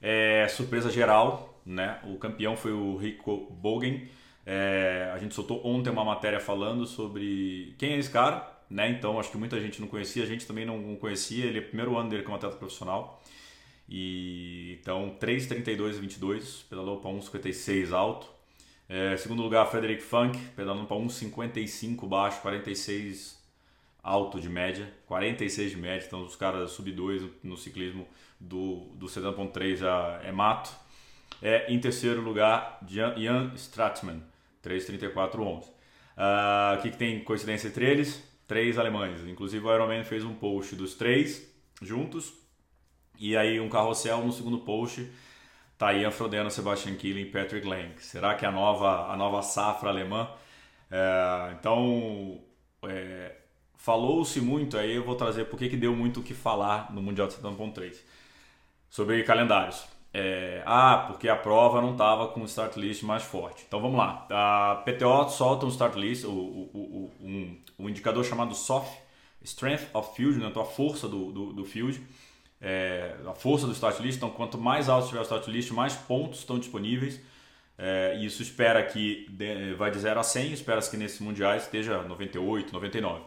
é, 0.00 0.46
surpresa 0.48 0.90
geral, 0.90 1.60
né? 1.64 1.98
O 2.04 2.16
campeão 2.16 2.56
foi 2.56 2.72
o 2.72 2.96
Rico 2.96 3.46
Bogen. 3.50 4.08
É, 4.46 5.10
a 5.14 5.18
gente 5.18 5.34
soltou 5.34 5.64
ontem 5.64 5.90
uma 5.90 6.04
matéria 6.04 6.40
falando 6.40 6.86
sobre 6.86 7.74
quem 7.78 7.92
é 7.92 7.98
esse 7.98 8.10
cara, 8.10 8.50
né? 8.68 8.90
Então 8.90 9.18
acho 9.18 9.30
que 9.30 9.36
muita 9.36 9.60
gente 9.60 9.80
não 9.80 9.88
conhecia, 9.88 10.22
a 10.22 10.26
gente 10.26 10.46
também 10.46 10.64
não 10.64 10.96
conhecia. 10.96 11.44
Ele 11.46 11.58
é 11.58 11.60
o 11.60 11.66
primeiro 11.66 11.96
ano 11.96 12.08
dele 12.08 12.22
como 12.22 12.36
atleta 12.36 12.56
profissional. 12.56 13.22
E 13.88 14.78
então 14.80 15.16
3:32:22, 15.20 16.64
pedalou 16.68 16.98
para 17.00 17.10
1:56 17.10 17.92
alto. 17.92 18.28
É, 18.88 19.16
segundo 19.16 19.42
lugar, 19.42 19.66
Frederick 19.66 20.02
Funk, 20.02 20.38
pedalando 20.56 20.86
para 20.86 20.96
1:55 20.96 22.06
baixo, 22.08 22.40
46 22.40 23.40
alto 24.02 24.40
de 24.40 24.48
média, 24.48 24.92
46 25.06 25.72
de 25.72 25.76
média, 25.76 26.06
então 26.06 26.24
os 26.24 26.36
caras 26.36 26.70
sub 26.70 26.90
2 26.90 27.22
no 27.42 27.56
ciclismo 27.56 28.06
do, 28.38 28.86
do 28.94 29.06
7.3 29.06 29.76
já 29.76 30.20
é 30.24 30.32
mato. 30.32 30.70
É, 31.42 31.72
em 31.72 31.78
terceiro 31.78 32.20
lugar, 32.20 32.78
Jan 32.86 33.52
Stratman, 33.54 34.22
3.34.11. 34.62 35.64
Uh, 35.64 36.78
o 36.78 36.82
que, 36.82 36.90
que 36.90 36.96
tem 36.96 37.24
coincidência 37.24 37.68
entre 37.68 37.88
eles? 37.88 38.22
Três 38.46 38.78
alemães. 38.78 39.26
Inclusive 39.26 39.64
o 39.64 39.74
Ironman 39.74 40.04
fez 40.04 40.24
um 40.24 40.34
post 40.34 40.76
dos 40.76 40.94
três 40.94 41.50
juntos. 41.80 42.32
E 43.18 43.36
aí 43.36 43.60
um 43.60 43.68
carrossel 43.68 44.24
no 44.24 44.32
segundo 44.32 44.58
post 44.58 45.10
tá 45.78 45.92
Ian 45.94 46.10
Frodeno, 46.10 46.50
Sebastian 46.50 46.94
Killing 46.94 47.22
e 47.22 47.30
Patrick 47.30 47.66
Lang. 47.66 47.94
Será 47.98 48.34
que 48.34 48.44
é 48.44 48.48
a 48.48 48.52
nova, 48.52 49.10
a 49.10 49.16
nova 49.16 49.40
safra 49.40 49.88
alemã? 49.88 50.28
É, 50.90 51.54
então, 51.58 52.38
é, 52.82 53.36
Falou-se 53.80 54.42
muito, 54.42 54.76
aí 54.76 54.94
eu 54.94 55.02
vou 55.02 55.16
trazer 55.16 55.46
porque 55.46 55.66
que 55.66 55.76
deu 55.76 55.96
muito 55.96 56.20
o 56.20 56.22
que 56.22 56.34
falar 56.34 56.92
no 56.92 57.00
Mundial 57.00 57.26
de 57.26 57.32
70.3 57.32 57.96
sobre 58.90 59.22
calendários. 59.22 59.86
É, 60.12 60.62
ah, 60.66 61.04
porque 61.06 61.28
a 61.28 61.36
prova 61.36 61.80
não 61.80 61.92
estava 61.92 62.28
com 62.28 62.40
o 62.40 62.44
start 62.44 62.76
list 62.76 63.02
mais 63.02 63.22
forte. 63.22 63.64
Então 63.66 63.80
vamos 63.80 63.96
lá. 63.96 64.26
A 64.30 64.82
PTO 64.84 65.28
solta 65.28 65.66
um 65.66 65.68
start 65.68 65.94
list, 65.94 66.24
o, 66.24 66.30
o, 66.30 67.10
o, 67.20 67.26
um, 67.26 67.56
um 67.78 67.88
indicador 67.88 68.24
chamado 68.24 68.54
SOF, 68.54 68.88
Strength 69.42 69.88
of 69.94 70.14
Field, 70.16 70.38
né? 70.38 70.48
então 70.48 70.62
a 70.62 70.66
força 70.66 71.08
do, 71.08 71.30
do, 71.32 71.52
do 71.52 71.64
field, 71.64 72.00
é, 72.60 73.14
a 73.26 73.34
força 73.34 73.66
do 73.66 73.72
start 73.72 74.00
list. 74.00 74.16
Então 74.16 74.30
quanto 74.30 74.58
mais 74.58 74.88
alto 74.88 75.04
estiver 75.04 75.20
o 75.20 75.22
start 75.22 75.46
list, 75.46 75.70
mais 75.70 75.94
pontos 75.94 76.40
estão 76.40 76.58
disponíveis. 76.58 77.20
É, 77.78 78.14
isso 78.20 78.42
espera 78.42 78.82
que 78.82 79.26
de, 79.30 79.72
vai 79.74 79.90
de 79.90 79.98
0 79.98 80.20
a 80.20 80.22
100, 80.22 80.52
espera-se 80.52 80.90
que 80.90 80.98
nesses 80.98 81.18
mundiais 81.20 81.62
esteja 81.62 82.02
98, 82.02 82.72
99. 82.74 83.22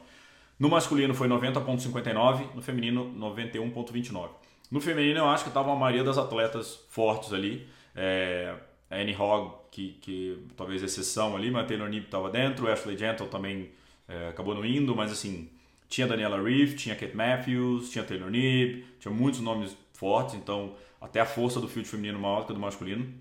No 0.59 0.69
masculino 0.69 1.15
foi 1.15 1.27
90,59, 1.27 2.53
no 2.53 2.61
feminino 2.61 3.11
91,29. 3.17 4.29
No 4.73 4.81
feminino 4.81 5.19
eu 5.19 5.29
acho 5.29 5.43
que 5.43 5.51
estava 5.51 5.71
a 5.71 5.75
maioria 5.75 6.03
das 6.03 6.17
atletas 6.17 6.83
fortes 6.89 7.31
ali. 7.31 7.67
É, 7.95 8.55
a 8.89 8.95
Annie 8.95 9.15
Hogg, 9.15 9.53
que, 9.69 9.99
que 10.01 10.47
talvez 10.57 10.81
exceção 10.81 11.35
ali, 11.35 11.51
mas 11.51 11.65
a 11.65 11.67
Taylor 11.67 11.87
Nib 11.87 12.05
estava 12.05 12.27
dentro, 12.31 12.67
Ashley 12.67 12.97
Gentle 12.97 13.27
também 13.27 13.69
é, 14.07 14.29
acabou 14.29 14.55
não 14.55 14.65
indo, 14.65 14.95
mas 14.95 15.11
assim, 15.11 15.47
tinha 15.87 16.07
Daniela 16.07 16.41
Reef, 16.41 16.73
tinha 16.73 16.95
Kate 16.95 17.15
Matthews, 17.15 17.91
tinha 17.91 18.03
Taylor 18.03 18.31
Nib, 18.31 18.83
tinha 18.99 19.13
muitos 19.13 19.41
nomes 19.41 19.77
fortes, 19.93 20.33
então 20.33 20.73
até 20.99 21.19
a 21.19 21.25
força 21.27 21.59
do 21.59 21.67
field 21.67 21.87
feminino 21.87 22.17
maior 22.17 22.47
que 22.47 22.51
do 22.51 22.59
masculino. 22.59 23.13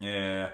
É, 0.00 0.50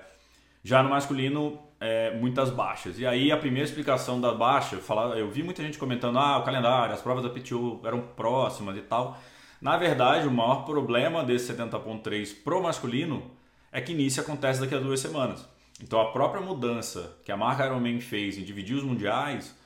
já 0.62 0.82
no 0.82 0.90
masculino, 0.90 1.58
é, 1.80 2.14
muitas 2.18 2.50
baixas. 2.50 2.98
E 2.98 3.06
aí 3.06 3.32
a 3.32 3.36
primeira 3.38 3.66
explicação 3.66 4.20
da 4.20 4.34
baixa, 4.34 4.76
falar, 4.76 5.18
eu 5.18 5.30
vi 5.30 5.42
muita 5.42 5.62
gente 5.62 5.78
comentando, 5.78 6.18
ah, 6.18 6.36
o 6.36 6.44
calendário, 6.44 6.92
as 6.92 7.00
provas 7.00 7.24
da 7.24 7.30
PTO 7.30 7.80
eram 7.82 8.02
próximas 8.14 8.76
e 8.76 8.82
tal. 8.82 9.18
Na 9.62 9.76
verdade, 9.76 10.26
o 10.26 10.30
maior 10.32 10.64
problema 10.64 11.22
desse 11.22 11.52
70.3 11.54 12.42
pro 12.42 12.60
masculino 12.60 13.30
é 13.70 13.80
que 13.80 13.92
início 13.92 14.20
acontece 14.20 14.60
daqui 14.60 14.74
a 14.74 14.80
duas 14.80 14.98
semanas. 14.98 15.48
Então 15.80 16.00
a 16.00 16.10
própria 16.10 16.42
mudança 16.42 17.16
que 17.24 17.30
a 17.30 17.36
marca 17.36 17.64
Ironman 17.64 18.00
fez 18.00 18.36
em 18.36 18.42
dividir 18.42 18.74
os 18.74 18.82
mundiais 18.82 19.56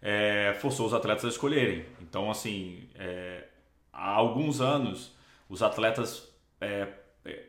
é, 0.00 0.56
forçou 0.62 0.86
os 0.86 0.94
atletas 0.94 1.26
a 1.26 1.28
escolherem. 1.28 1.84
Então, 2.00 2.30
assim, 2.30 2.88
é, 2.94 3.44
há 3.92 4.12
alguns 4.12 4.62
anos 4.62 5.14
os 5.46 5.62
atletas 5.62 6.26
é, 6.58 6.88
é, 7.26 7.42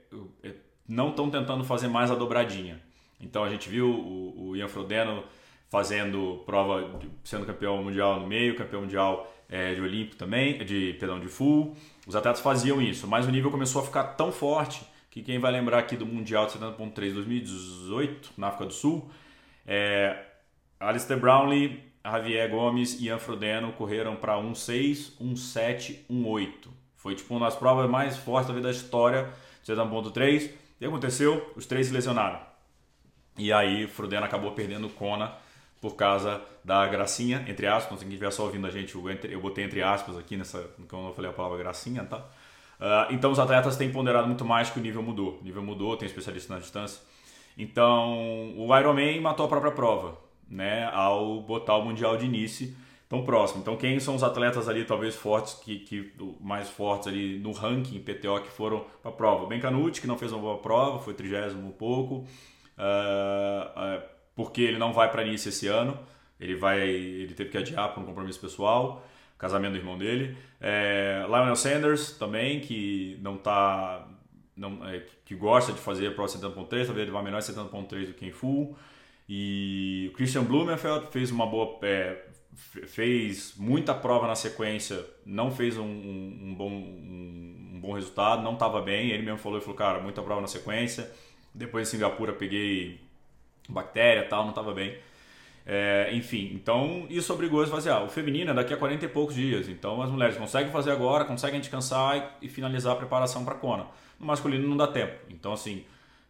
é 0.44 0.52
não 0.86 1.12
estão 1.12 1.30
tentando 1.30 1.64
fazer 1.64 1.88
mais 1.88 2.12
a 2.12 2.16
dobradinha. 2.16 2.82
Então 3.22 3.42
a 3.42 3.50
gente 3.50 3.70
viu 3.70 3.90
o, 3.90 4.50
o 4.50 4.56
Ian 4.58 4.68
Frodeno 4.68 5.24
fazendo 5.70 6.44
prova, 6.46 7.00
sendo 7.24 7.46
campeão 7.46 7.84
mundial 7.84 8.20
no 8.20 8.28
meio, 8.28 8.56
campeão 8.56 8.82
mundial 8.82 9.32
é, 9.50 9.74
de 9.74 9.82
Olímpico 9.82 10.16
também, 10.16 10.58
de 10.66 10.96
perdão, 11.00 11.20
de 11.20 11.28
full. 11.28 11.76
Os 12.08 12.16
atletas 12.16 12.42
faziam 12.42 12.82
isso, 12.82 13.08
mas 13.08 13.26
o 13.26 13.32
nível 13.32 13.52
começou 13.52 13.82
a 13.82 13.86
ficar 13.86 14.04
tão 14.04 14.32
forte 14.32 14.86
que 15.10 15.22
quem 15.22 15.40
vai 15.40 15.52
lembrar 15.52 15.80
aqui 15.80 15.96
do 15.96 16.06
Mundial 16.06 16.46
de 16.46 16.54
70.3 16.54 17.14
2018 17.14 18.34
na 18.38 18.48
África 18.48 18.66
do 18.66 18.74
Sul, 18.74 19.10
é, 19.66 20.18
Alistair 20.80 21.20
Brownlee, 21.20 21.82
Javier 22.04 22.50
Gomes 22.50 23.00
e 23.00 23.06
Ian 23.06 23.18
Frodeno 23.18 23.72
correram 23.74 24.16
para 24.16 24.36
1.6, 24.36 25.14
1.7, 25.20 26.00
1.8. 26.12 26.52
Foi 26.96 27.16
tipo 27.16 27.34
uma 27.34 27.46
das 27.46 27.56
provas 27.56 27.90
mais 27.90 28.18
fortes 28.18 28.54
da 28.62 28.70
história 28.70 29.30
de 29.64 29.72
70.3. 29.72 30.48
O 30.48 30.80
que 30.80 30.86
aconteceu? 30.86 31.54
Os 31.56 31.66
três 31.66 31.88
se 31.88 31.94
lesionaram. 31.94 32.40
E 33.38 33.52
aí 33.52 33.88
Frudena 33.88 34.26
acabou 34.26 34.52
perdendo 34.52 34.88
o 34.88 34.90
Kona 34.90 35.34
por 35.86 35.96
causa 35.96 36.42
da 36.64 36.88
gracinha, 36.88 37.46
entre 37.48 37.68
aspas, 37.68 38.00
quem 38.00 38.08
estiver 38.08 38.32
só 38.32 38.46
ouvindo 38.46 38.66
a 38.66 38.72
gente, 38.72 38.98
eu 39.30 39.40
botei 39.40 39.64
entre 39.64 39.84
aspas 39.84 40.18
aqui 40.18 40.36
nessa, 40.36 40.68
quando 40.90 41.10
eu 41.10 41.14
falei 41.14 41.30
a 41.30 41.34
palavra 41.34 41.60
gracinha, 41.60 42.04
tá? 42.04 42.18
Uh, 42.80 43.14
então 43.14 43.32
os 43.32 43.38
atletas 43.38 43.78
têm 43.78 43.92
ponderado 43.92 44.26
muito 44.26 44.44
mais 44.44 44.68
que 44.68 44.80
o 44.80 44.82
nível 44.82 45.04
mudou. 45.04 45.38
O 45.40 45.44
nível 45.44 45.62
mudou, 45.62 45.96
tem 45.96 46.08
especialista 46.08 46.56
na 46.56 46.60
distância. 46.60 47.00
Então 47.56 48.58
o 48.58 48.76
Ironman 48.76 49.22
matou 49.22 49.46
a 49.46 49.48
própria 49.48 49.72
prova, 49.72 50.18
né? 50.50 50.90
Ao 50.92 51.40
botar 51.42 51.78
o 51.78 51.86
Mundial 51.86 52.18
de 52.18 52.26
início 52.26 52.76
tão 53.08 53.24
próximo. 53.24 53.62
Então 53.62 53.78
quem 53.78 54.00
são 54.00 54.16
os 54.16 54.24
atletas 54.24 54.68
ali 54.68 54.86
talvez 54.86 55.16
fortes, 55.16 55.54
que, 55.54 55.78
que 55.82 56.14
mais 56.42 56.68
fortes 56.68 57.08
ali 57.08 57.38
no 57.38 57.52
ranking 57.52 58.00
PTO 58.00 58.42
que 58.42 58.50
foram 58.50 58.84
para 59.04 59.12
a 59.12 59.14
prova? 59.14 59.46
Ben 59.46 59.60
Canucci, 59.60 60.02
que 60.02 60.08
não 60.08 60.18
fez 60.18 60.32
uma 60.32 60.42
boa 60.42 60.58
prova, 60.58 60.98
foi 60.98 61.14
trigésimo 61.14 61.72
pouco 61.74 62.26
uh, 62.76 64.02
uh, 64.02 64.15
porque 64.36 64.62
ele 64.62 64.78
não 64.78 64.94
vai 64.94 65.10
para 65.10 65.24
Nice 65.24 65.50
esse 65.50 65.68
ano. 65.68 65.98
Ele 66.40 66.56
vai, 66.56 66.82
ele 66.82 67.34
teve 67.34 67.50
que 67.50 67.58
adiar 67.58 67.94
por 67.94 68.04
um 68.04 68.06
compromisso 68.06 68.40
pessoal, 68.40 69.08
casamento 69.38 69.74
do 69.74 69.78
irmão 69.78 69.98
dele. 69.98 70.38
É, 70.60 71.24
Lionel 71.28 71.56
Sanders 71.56 72.12
também, 72.12 72.60
que 72.60 73.18
não 73.22 73.38
tá, 73.38 74.06
não, 74.56 74.86
é, 74.88 75.04
que 75.24 75.34
gosta 75.34 75.72
de 75.72 75.80
fazer 75.80 76.14
Pro 76.14 76.26
70.3, 76.26 76.68
talvez 76.68 76.98
ele 76.98 77.12
vá 77.12 77.24
melhor 77.24 77.40
em 77.40 77.42
70.3 77.42 78.08
do 78.08 78.14
que 78.14 78.26
em 78.26 78.32
Full. 78.32 78.76
E 79.28 80.10
o 80.12 80.16
Christian 80.16 80.44
Blumenfeld 80.44 81.08
fez 81.10 81.32
uma 81.32 81.48
boa, 81.48 81.80
é, 81.84 82.28
fez 82.54 83.56
muita 83.56 83.94
prova 83.94 84.28
na 84.28 84.36
sequência, 84.36 85.04
não 85.26 85.50
fez 85.50 85.78
um, 85.78 85.84
um, 85.84 86.40
um 86.44 86.56
bom, 86.56 86.70
um, 86.70 87.72
um, 87.76 87.80
bom 87.80 87.94
resultado, 87.94 88.44
não 88.44 88.54
estava 88.54 88.82
bem. 88.82 89.10
Ele 89.10 89.24
mesmo 89.24 89.40
falou, 89.40 89.58
ele 89.58 89.64
falou, 89.64 89.78
cara, 89.78 90.00
muita 90.02 90.22
prova 90.22 90.42
na 90.42 90.48
sequência 90.48 91.10
depois 91.56 91.88
em 91.88 91.92
Singapura 91.92 92.34
peguei 92.34 93.00
bactéria 93.70 94.28
tal, 94.28 94.44
não 94.44 94.50
estava 94.50 94.74
bem. 94.74 94.98
É, 95.68 96.12
enfim, 96.14 96.52
então 96.54 97.08
isso 97.10 97.34
obrigou 97.34 97.62
a 97.62 97.64
esvaziar. 97.64 98.04
O 98.04 98.10
feminino 98.10 98.52
é 98.52 98.54
daqui 98.54 98.74
a 98.74 98.78
40 98.78 99.06
e 99.06 99.08
poucos 99.08 99.36
dias, 99.36 99.68
então 99.68 100.02
as 100.02 100.12
mulheres 100.12 100.38
conseguem 100.38 100.72
fazer 100.72 100.92
agora, 100.92 101.26
conseguem 101.26 101.60
descansar 101.60 102.38
e, 102.42 102.48
finalizar 102.48 102.94
a 102.94 102.96
preparação 102.96 103.44
para 103.44 103.56
a 103.56 103.58
Kona. 103.58 103.88
No 104.20 104.28
masculino 104.28 104.68
não 104.68 104.78
dá 104.78 104.88
tempo. 104.88 105.14
Então, 105.30 105.54
assim, 105.54 105.84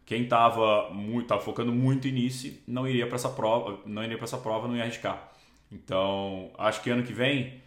quem 0.06 0.22
estava 0.22 0.90
tava 1.28 1.40
focando 1.42 1.72
muito 1.72 2.08
Nice 2.08 2.62
não 2.66 2.88
iria 2.88 3.06
para 3.06 3.16
essa 3.16 3.28
prova, 3.28 3.78
não 3.84 4.02
iria 4.02 4.16
para 4.16 4.24
essa 4.24 4.38
prova, 4.38 4.66
não 4.66 4.76
ia 4.76 4.84
arriscar. 4.84 5.30
Então, 5.70 6.50
acho 6.56 6.80
que 6.82 6.90
ano 6.90 7.02
que 7.02 7.12
vem 7.12 7.60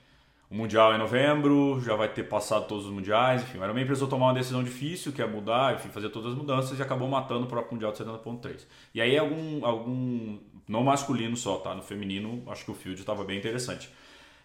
o 0.49 0.55
Mundial 0.55 0.91
é 0.91 0.95
em 0.95 0.97
novembro, 0.97 1.79
já 1.81 1.95
vai 1.95 2.09
ter 2.09 2.23
passado 2.23 2.67
todos 2.67 2.85
os 2.85 2.91
mundiais, 2.91 3.43
enfim. 3.43 3.59
O 3.59 3.63
Ironman 3.63 3.85
precisou 3.85 4.07
tomar 4.07 4.27
uma 4.27 4.33
decisão 4.33 4.63
difícil, 4.63 5.11
que 5.11 5.21
é 5.21 5.27
mudar, 5.27 5.75
enfim, 5.75 5.89
fazer 5.89 6.09
todas 6.09 6.31
as 6.31 6.37
mudanças 6.37 6.79
e 6.79 6.81
acabou 6.81 7.07
matando 7.07 7.45
o 7.45 7.47
próprio 7.47 7.73
Mundial 7.73 7.91
de 7.91 7.99
70.3. 7.99 8.65
E 8.95 8.99
aí 8.99 9.15
algum, 9.15 9.63
algum, 9.63 10.39
não 10.67 10.83
masculino 10.83 11.37
só, 11.37 11.57
tá? 11.57 11.75
No 11.75 11.83
feminino, 11.83 12.43
acho 12.47 12.65
que 12.65 12.71
o 12.71 12.73
field 12.73 12.99
estava 12.99 13.23
bem 13.23 13.37
interessante. 13.37 13.89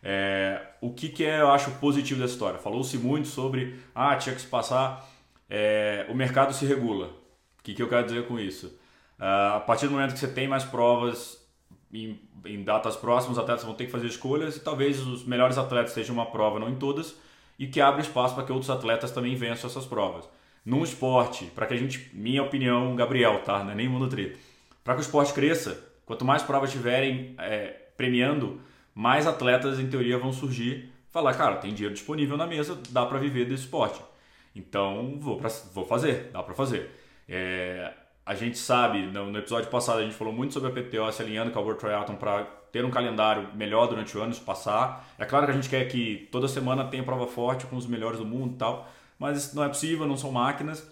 É, 0.02 0.60
o 0.82 0.92
que, 0.92 1.08
que 1.08 1.24
é, 1.24 1.40
eu 1.40 1.50
acho 1.50 1.70
positivo 1.78 2.20
dessa 2.20 2.34
história? 2.34 2.58
Falou-se 2.58 2.98
muito 2.98 3.26
sobre, 3.26 3.80
ah, 3.94 4.14
tinha 4.16 4.34
que 4.34 4.42
se 4.42 4.46
passar, 4.46 5.08
é, 5.48 6.06
o 6.10 6.14
mercado 6.14 6.52
se 6.52 6.66
regula. 6.66 7.06
O 7.58 7.62
que, 7.62 7.72
que 7.72 7.82
eu 7.82 7.88
quero 7.88 8.04
dizer 8.04 8.28
com 8.28 8.38
isso? 8.38 8.66
Uh, 9.18 9.56
a 9.56 9.60
partir 9.60 9.86
do 9.86 9.92
momento 9.92 10.12
que 10.12 10.18
você 10.18 10.28
tem 10.28 10.46
mais 10.46 10.64
provas 10.64 11.43
em, 11.94 12.20
em 12.44 12.62
datas 12.62 12.96
próximas, 12.96 13.36
os 13.36 13.42
atletas 13.42 13.64
vão 13.64 13.74
ter 13.74 13.86
que 13.86 13.92
fazer 13.92 14.06
escolhas 14.06 14.56
e 14.56 14.60
talvez 14.60 15.00
os 15.06 15.24
melhores 15.24 15.56
atletas 15.56 15.90
estejam 15.90 16.14
uma 16.14 16.26
prova, 16.26 16.58
não 16.58 16.68
em 16.68 16.74
todas, 16.74 17.16
e 17.58 17.66
que 17.66 17.80
abre 17.80 18.02
espaço 18.02 18.34
para 18.34 18.44
que 18.44 18.52
outros 18.52 18.70
atletas 18.70 19.12
também 19.12 19.36
vençam 19.36 19.70
essas 19.70 19.86
provas. 19.86 20.28
Num 20.64 20.82
esporte, 20.82 21.44
para 21.46 21.66
que 21.66 21.74
a 21.74 21.76
gente, 21.76 22.10
minha 22.12 22.42
opinião, 22.42 22.96
Gabriel, 22.96 23.42
tá? 23.44 23.62
Não 23.62 23.72
é 23.72 23.74
nem 23.74 23.88
mundo 23.88 24.08
tri. 24.08 24.36
Para 24.82 24.94
que 24.94 25.00
o 25.00 25.02
esporte 25.02 25.32
cresça, 25.32 25.82
quanto 26.04 26.24
mais 26.24 26.42
provas 26.42 26.72
tiverem 26.72 27.34
é, 27.38 27.66
premiando, 27.96 28.60
mais 28.94 29.26
atletas 29.26 29.78
em 29.78 29.88
teoria 29.88 30.18
vão 30.18 30.32
surgir. 30.32 30.90
Falar, 31.10 31.34
cara, 31.34 31.56
tem 31.56 31.72
dinheiro 31.72 31.94
disponível 31.94 32.36
na 32.36 32.46
mesa, 32.46 32.78
dá 32.90 33.06
para 33.06 33.18
viver 33.18 33.44
desse 33.44 33.64
esporte. 33.64 34.00
Então 34.54 35.18
vou, 35.20 35.36
pra, 35.36 35.48
vou 35.72 35.84
fazer, 35.84 36.30
dá 36.32 36.42
para 36.42 36.54
fazer. 36.54 36.90
É, 37.28 37.92
a 38.26 38.34
gente 38.34 38.56
sabe, 38.56 39.02
no, 39.02 39.36
episódio 39.38 39.68
passado 39.70 39.98
a 39.98 40.02
gente 40.02 40.14
falou 40.14 40.32
muito 40.32 40.54
sobre 40.54 40.70
a 40.70 40.72
PTO 40.72 41.12
se 41.12 41.20
alinhando 41.20 41.50
com 41.50 41.58
a 41.58 41.62
World 41.62 41.80
Triathlon 41.80 42.16
para 42.16 42.44
ter 42.72 42.84
um 42.84 42.90
calendário 42.90 43.50
melhor 43.54 43.86
durante 43.86 44.16
o 44.16 44.22
ano, 44.22 44.32
se 44.32 44.40
passar. 44.40 45.06
É 45.18 45.24
claro 45.24 45.44
que 45.44 45.52
a 45.52 45.54
gente 45.54 45.68
quer 45.68 45.84
que 45.86 46.28
toda 46.32 46.48
semana 46.48 46.84
tenha 46.84 47.02
prova 47.02 47.26
forte 47.26 47.66
com 47.66 47.76
os 47.76 47.86
melhores 47.86 48.18
do 48.18 48.24
mundo 48.24 48.54
e 48.54 48.56
tal, 48.56 48.90
mas 49.18 49.36
isso 49.36 49.54
não 49.54 49.62
é 49.62 49.68
possível, 49.68 50.06
não 50.06 50.16
são 50.16 50.32
máquinas. 50.32 50.90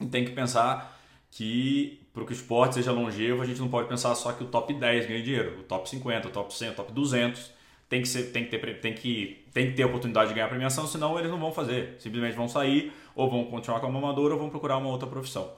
E 0.00 0.06
tem 0.06 0.24
que 0.24 0.32
pensar 0.32 0.96
que 1.30 2.08
para 2.12 2.24
que 2.24 2.32
o 2.32 2.34
esporte 2.34 2.76
seja 2.76 2.90
longevo, 2.90 3.42
a 3.42 3.46
gente 3.46 3.60
não 3.60 3.68
pode 3.68 3.88
pensar 3.88 4.14
só 4.14 4.32
que 4.32 4.42
o 4.42 4.46
top 4.46 4.72
10 4.72 5.06
ganha 5.06 5.22
dinheiro, 5.22 5.60
o 5.60 5.62
top 5.62 5.88
50, 5.88 6.28
o 6.28 6.30
top 6.30 6.54
100, 6.54 6.70
o 6.70 6.74
top 6.74 6.92
200 6.92 7.52
tem 7.88 8.02
que, 8.02 8.08
ser, 8.08 8.32
tem 8.32 8.44
que, 8.44 8.50
ter, 8.50 8.80
tem 8.80 8.94
que, 8.94 9.44
tem 9.52 9.66
que 9.66 9.72
ter 9.76 9.84
oportunidade 9.84 10.28
de 10.28 10.34
ganhar 10.34 10.48
premiação, 10.48 10.86
senão 10.86 11.18
eles 11.18 11.30
não 11.30 11.38
vão 11.38 11.52
fazer. 11.52 11.96
Simplesmente 11.98 12.34
vão 12.34 12.48
sair, 12.48 12.92
ou 13.14 13.30
vão 13.30 13.44
continuar 13.44 13.80
como 13.80 13.96
amador, 13.98 14.32
ou 14.32 14.38
vão 14.38 14.50
procurar 14.50 14.78
uma 14.78 14.88
outra 14.88 15.06
profissão. 15.06 15.48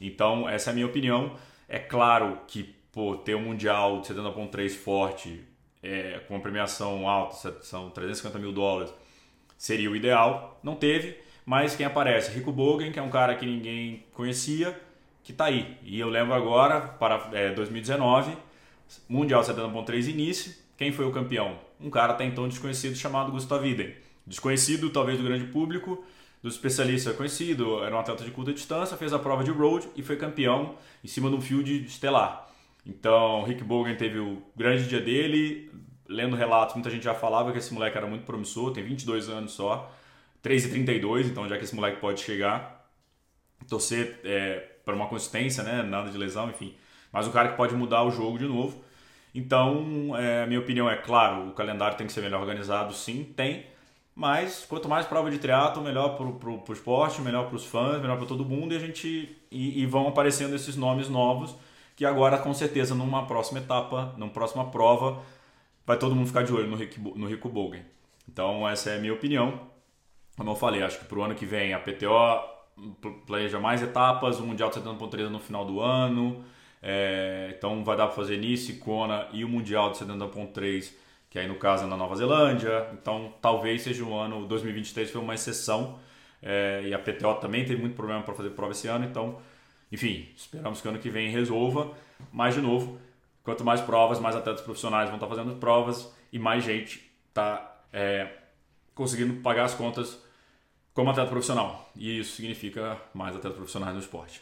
Então, 0.00 0.48
essa 0.48 0.70
é 0.70 0.72
a 0.72 0.74
minha 0.74 0.86
opinião. 0.86 1.34
É 1.68 1.78
claro 1.78 2.40
que 2.46 2.74
pô, 2.96 3.14
ter 3.16 3.34
um 3.34 3.42
Mundial 3.42 4.00
de 4.00 4.08
70.3 4.08 4.70
forte, 4.70 5.44
é, 5.82 6.20
com 6.26 6.34
uma 6.34 6.40
premiação 6.40 7.06
alta, 7.06 7.58
são 7.62 7.90
350 7.90 8.38
mil 8.38 8.52
dólares, 8.52 8.92
seria 9.58 9.90
o 9.90 9.94
ideal. 9.94 10.58
Não 10.62 10.74
teve, 10.74 11.16
mas 11.44 11.76
quem 11.76 11.84
aparece? 11.84 12.32
Rico 12.32 12.50
Bogen, 12.50 12.90
que 12.90 12.98
é 12.98 13.02
um 13.02 13.10
cara 13.10 13.34
que 13.34 13.44
ninguém 13.44 14.04
conhecia, 14.14 14.80
que 15.22 15.32
está 15.32 15.44
aí. 15.44 15.76
E 15.82 16.00
eu 16.00 16.08
lembro 16.08 16.32
agora, 16.32 16.80
para 16.80 17.28
é, 17.32 17.50
2019, 17.52 18.34
Mundial 19.08 19.42
70.3 19.42 20.08
início, 20.08 20.54
quem 20.78 20.90
foi 20.90 21.04
o 21.04 21.12
campeão? 21.12 21.58
Um 21.78 21.90
cara 21.90 22.14
até 22.14 22.24
então 22.24 22.48
desconhecido 22.48 22.96
chamado 22.96 23.30
Gustav 23.30 23.64
Iden. 23.64 23.94
Desconhecido 24.26 24.88
talvez 24.88 25.18
do 25.18 25.24
grande 25.24 25.44
público, 25.44 26.02
dos 26.42 26.54
especialistas 26.54 27.14
é 27.14 27.16
conhecido, 27.16 27.82
era 27.82 27.94
um 27.94 27.98
atleta 27.98 28.24
de 28.24 28.30
curta 28.30 28.52
distância, 28.52 28.96
fez 28.96 29.12
a 29.12 29.18
prova 29.18 29.42
de 29.42 29.50
road 29.50 29.88
e 29.96 30.02
foi 30.02 30.16
campeão 30.16 30.76
em 31.02 31.08
cima 31.08 31.28
de 31.28 31.36
um 31.36 31.40
field 31.40 31.84
estelar. 31.84 32.48
Então, 32.86 33.42
Rick 33.42 33.64
Bogan 33.64 33.96
teve 33.96 34.18
o 34.18 34.42
grande 34.54 34.88
dia 34.88 35.00
dele, 35.00 35.70
lendo 36.08 36.36
relatos, 36.36 36.74
muita 36.74 36.90
gente 36.90 37.02
já 37.02 37.14
falava 37.14 37.50
que 37.50 37.58
esse 37.58 37.74
moleque 37.74 37.96
era 37.96 38.06
muito 38.06 38.24
promissor, 38.24 38.72
tem 38.72 38.84
22 38.84 39.28
anos 39.28 39.52
só, 39.52 39.92
3,32, 40.42 41.26
então 41.26 41.48
já 41.48 41.56
que 41.58 41.64
esse 41.64 41.74
moleque 41.74 42.00
pode 42.00 42.20
chegar, 42.20 42.88
torcer 43.68 44.20
é, 44.22 44.76
para 44.84 44.94
uma 44.94 45.08
consistência, 45.08 45.64
né? 45.64 45.82
nada 45.82 46.10
de 46.10 46.16
lesão, 46.16 46.48
enfim. 46.48 46.74
Mas 47.10 47.26
o 47.26 47.32
cara 47.32 47.48
que 47.48 47.56
pode 47.56 47.74
mudar 47.74 48.04
o 48.04 48.10
jogo 48.10 48.38
de 48.38 48.46
novo. 48.46 48.84
Então, 49.34 50.16
é, 50.16 50.46
minha 50.46 50.60
opinião 50.60 50.88
é, 50.88 50.96
claro, 50.96 51.48
o 51.48 51.52
calendário 51.52 51.96
tem 51.98 52.06
que 52.06 52.12
ser 52.12 52.20
melhor 52.20 52.40
organizado, 52.40 52.94
sim, 52.94 53.24
tem, 53.36 53.66
mas 54.16 54.64
quanto 54.66 54.88
mais 54.88 55.04
prova 55.04 55.30
de 55.30 55.38
triatlo, 55.38 55.82
melhor 55.82 56.16
para 56.16 56.26
o 56.26 56.72
esporte, 56.72 57.20
melhor 57.20 57.48
para 57.48 57.56
os 57.56 57.66
fãs, 57.66 58.00
melhor 58.00 58.16
para 58.16 58.26
todo 58.26 58.46
mundo. 58.46 58.72
E 58.72 58.76
a 58.76 58.80
gente 58.80 59.36
e, 59.50 59.82
e, 59.82 59.84
vão 59.84 60.08
aparecendo 60.08 60.56
esses 60.56 60.74
nomes 60.74 61.10
novos 61.10 61.54
que 61.94 62.04
agora 62.04 62.38
com 62.38 62.52
certeza 62.54 62.94
numa 62.94 63.26
próxima 63.26 63.58
etapa, 63.60 64.14
numa 64.16 64.30
próxima 64.30 64.70
prova, 64.70 65.22
vai 65.86 65.98
todo 65.98 66.14
mundo 66.14 66.26
ficar 66.28 66.44
de 66.44 66.52
olho 66.52 66.66
no 66.66 66.76
Rick, 66.76 66.98
no 66.98 67.26
Rico 67.26 67.50
Bogen. 67.50 67.84
Então 68.26 68.66
essa 68.66 68.88
é 68.90 68.96
a 68.96 68.98
minha 68.98 69.12
opinião. 69.12 69.60
Como 70.34 70.50
eu 70.50 70.56
falei, 70.56 70.82
acho 70.82 70.98
que 70.98 71.04
para 71.04 71.18
o 71.18 71.22
ano 71.22 71.34
que 71.34 71.44
vem 71.44 71.74
a 71.74 71.78
PTO 71.78 72.40
planeja 73.26 73.60
mais 73.60 73.82
etapas, 73.82 74.40
o 74.40 74.46
Mundial 74.46 74.70
de 74.70 74.80
70.3 74.80 75.28
no 75.28 75.40
final 75.40 75.66
do 75.66 75.80
ano. 75.80 76.42
É, 76.82 77.54
então 77.56 77.84
vai 77.84 77.96
dar 77.98 78.06
para 78.06 78.16
fazer 78.16 78.38
Nice, 78.38 78.74
Kona 78.74 79.28
e 79.32 79.44
o 79.44 79.48
Mundial 79.48 79.90
de 79.90 79.98
70.3 79.98 80.90
que 81.36 81.40
aí 81.40 81.46
no 81.46 81.56
caso 81.56 81.84
é 81.84 81.86
na 81.86 81.98
Nova 81.98 82.16
Zelândia. 82.16 82.88
Então 82.94 83.34
talvez 83.42 83.82
seja 83.82 84.02
um 84.02 84.18
ano, 84.18 84.46
2023 84.46 85.10
foi 85.10 85.20
uma 85.20 85.34
exceção. 85.34 85.98
É, 86.42 86.82
e 86.86 86.94
a 86.94 86.98
PTO 86.98 87.34
também 87.34 87.62
teve 87.62 87.78
muito 87.78 87.94
problema 87.94 88.22
para 88.22 88.32
fazer 88.34 88.50
prova 88.50 88.72
esse 88.72 88.88
ano, 88.88 89.04
então, 89.04 89.38
enfim, 89.90 90.28
esperamos 90.36 90.80
que 90.80 90.88
ano 90.88 90.98
que 90.98 91.10
vem 91.10 91.30
resolva. 91.30 91.92
Mas, 92.32 92.54
de 92.54 92.60
novo, 92.62 92.98
quanto 93.42 93.64
mais 93.64 93.80
provas, 93.82 94.18
mais 94.18 94.34
atletas 94.34 94.62
profissionais 94.62 95.08
vão 95.10 95.16
estar 95.16 95.26
tá 95.26 95.34
fazendo 95.34 95.56
provas 95.56 96.10
e 96.32 96.38
mais 96.38 96.64
gente 96.64 97.10
está 97.28 97.80
é, 97.92 98.28
conseguindo 98.94 99.34
pagar 99.42 99.64
as 99.64 99.74
contas 99.74 100.18
como 100.94 101.10
atleta 101.10 101.28
profissional. 101.28 101.90
E 101.96 102.20
isso 102.20 102.36
significa 102.36 102.98
mais 103.12 103.36
atletas 103.36 103.56
profissionais 103.56 103.94
no 103.94 104.00
esporte. 104.00 104.40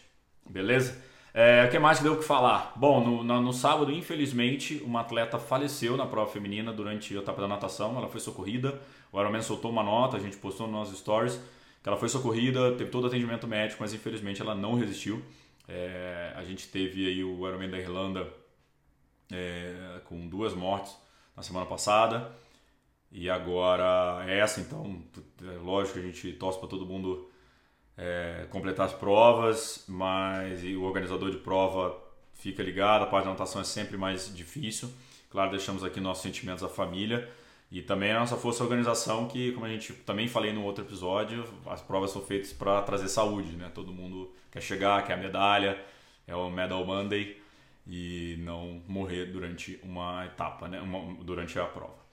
Beleza? 0.49 1.03
É, 1.37 1.65
o 1.65 1.71
que 1.71 1.81
mais 1.81 1.99
deu 1.99 2.13
o 2.13 2.17
que 2.17 2.25
falar? 2.25 2.73
Bom, 2.77 3.05
no, 3.05 3.25
no, 3.25 3.41
no, 3.41 3.53
sábado, 3.53 3.91
infelizmente, 3.91 4.81
uma 4.85 5.01
atleta 5.01 5.37
faleceu 5.37 5.97
na 5.97 6.07
prova 6.07 6.31
feminina 6.31 6.73
durante 6.73 7.17
a 7.17 7.21
etapa 7.21 7.43
da 7.43 7.49
natação. 7.49 7.99
Ela 7.99 8.09
foi 8.09 8.21
socorrida. 8.21 8.81
O 9.11 9.21
Ironman 9.21 9.43
soltou 9.43 9.73
uma 9.73 9.83
nota, 9.83 10.17
a 10.17 10.21
gente 10.21 10.37
postou 10.37 10.69
nos 10.69 10.77
nossos 10.77 11.01
stories 11.01 11.41
que 11.83 11.89
ela 11.89 11.99
foi 11.99 12.09
socorrida, 12.09 12.73
teve 12.77 12.89
todo 12.89 13.09
atendimento 13.09 13.47
médico, 13.47 13.83
mas 13.83 13.93
infelizmente 13.93 14.41
ela 14.41 14.55
não 14.55 14.75
resistiu. 14.75 15.23
É, 15.69 16.33
a 16.35 16.43
gente 16.43 16.69
teve 16.69 17.07
aí 17.07 17.23
o 17.23 17.47
Ironman 17.47 17.69
da 17.69 17.79
Irlanda 17.79 18.27
é, 19.31 20.01
com 20.05 20.27
duas 20.27 20.55
mortes 20.55 20.97
na 21.37 21.43
semana 21.43 21.67
passada. 21.67 22.33
E 23.13 23.29
agora 23.29 24.25
essa, 24.27 24.61
então, 24.61 25.03
lógico 25.63 25.99
que 25.99 26.07
a 26.07 26.11
gente 26.11 26.33
torce 26.35 26.59
para 26.59 26.69
todo 26.69 26.87
mundo 26.87 27.29
é, 27.97 28.47
completar 28.51 28.87
as 28.87 28.93
provas, 28.93 29.85
mas 29.89 30.63
o 30.65 30.83
organizador 30.83 31.31
de 31.31 31.39
prova 31.39 31.97
fica 32.35 32.63
ligado, 32.63 33.03
a 33.03 33.07
parte 33.07 33.25
da 33.25 33.31
natação 33.31 33.61
é 33.61 33.65
sempre 33.65 33.97
mais 33.97 34.35
difícil. 34.35 34.91
Claro, 35.31 35.51
deixamos 35.51 35.83
aqui 35.83 36.01
nossos 36.01 36.23
sentimentos 36.23 36.63
à 36.63 36.69
família 36.69 37.29
e 37.71 37.83
também 37.83 38.13
a 38.13 38.21
nossa 38.21 38.37
força 38.37 38.63
organização, 38.63 39.27
que 39.27 39.53
como 39.53 39.67
a 39.67 39.69
gente 39.69 39.93
também 39.93 40.29
falei 40.29 40.53
no 40.53 40.63
outro 40.63 40.85
episódio, 40.85 41.45
as 41.67 41.81
provas 41.81 42.11
são 42.11 42.23
feitas 42.23 42.53
para 42.53 42.81
trazer 42.83 43.09
saúde, 43.09 43.57
né? 43.57 43.71
Todo 43.75 43.93
mundo 43.93 44.33
quer 44.53 44.61
chegar, 44.61 45.05
quer 45.05 45.15
a 45.15 45.17
medalha, 45.17 45.81
é 46.27 46.37
o 46.37 46.51
Medal 46.51 46.85
Monday 46.85 47.41
e 47.87 48.37
não 48.41 48.81
morrer 48.87 49.27
durante 49.27 49.81
uma 49.83 50.25
etapa, 50.25 50.69
né? 50.69 50.81
Uma, 50.81 51.15
durante 51.25 51.59
a 51.59 51.65
prova. 51.65 52.05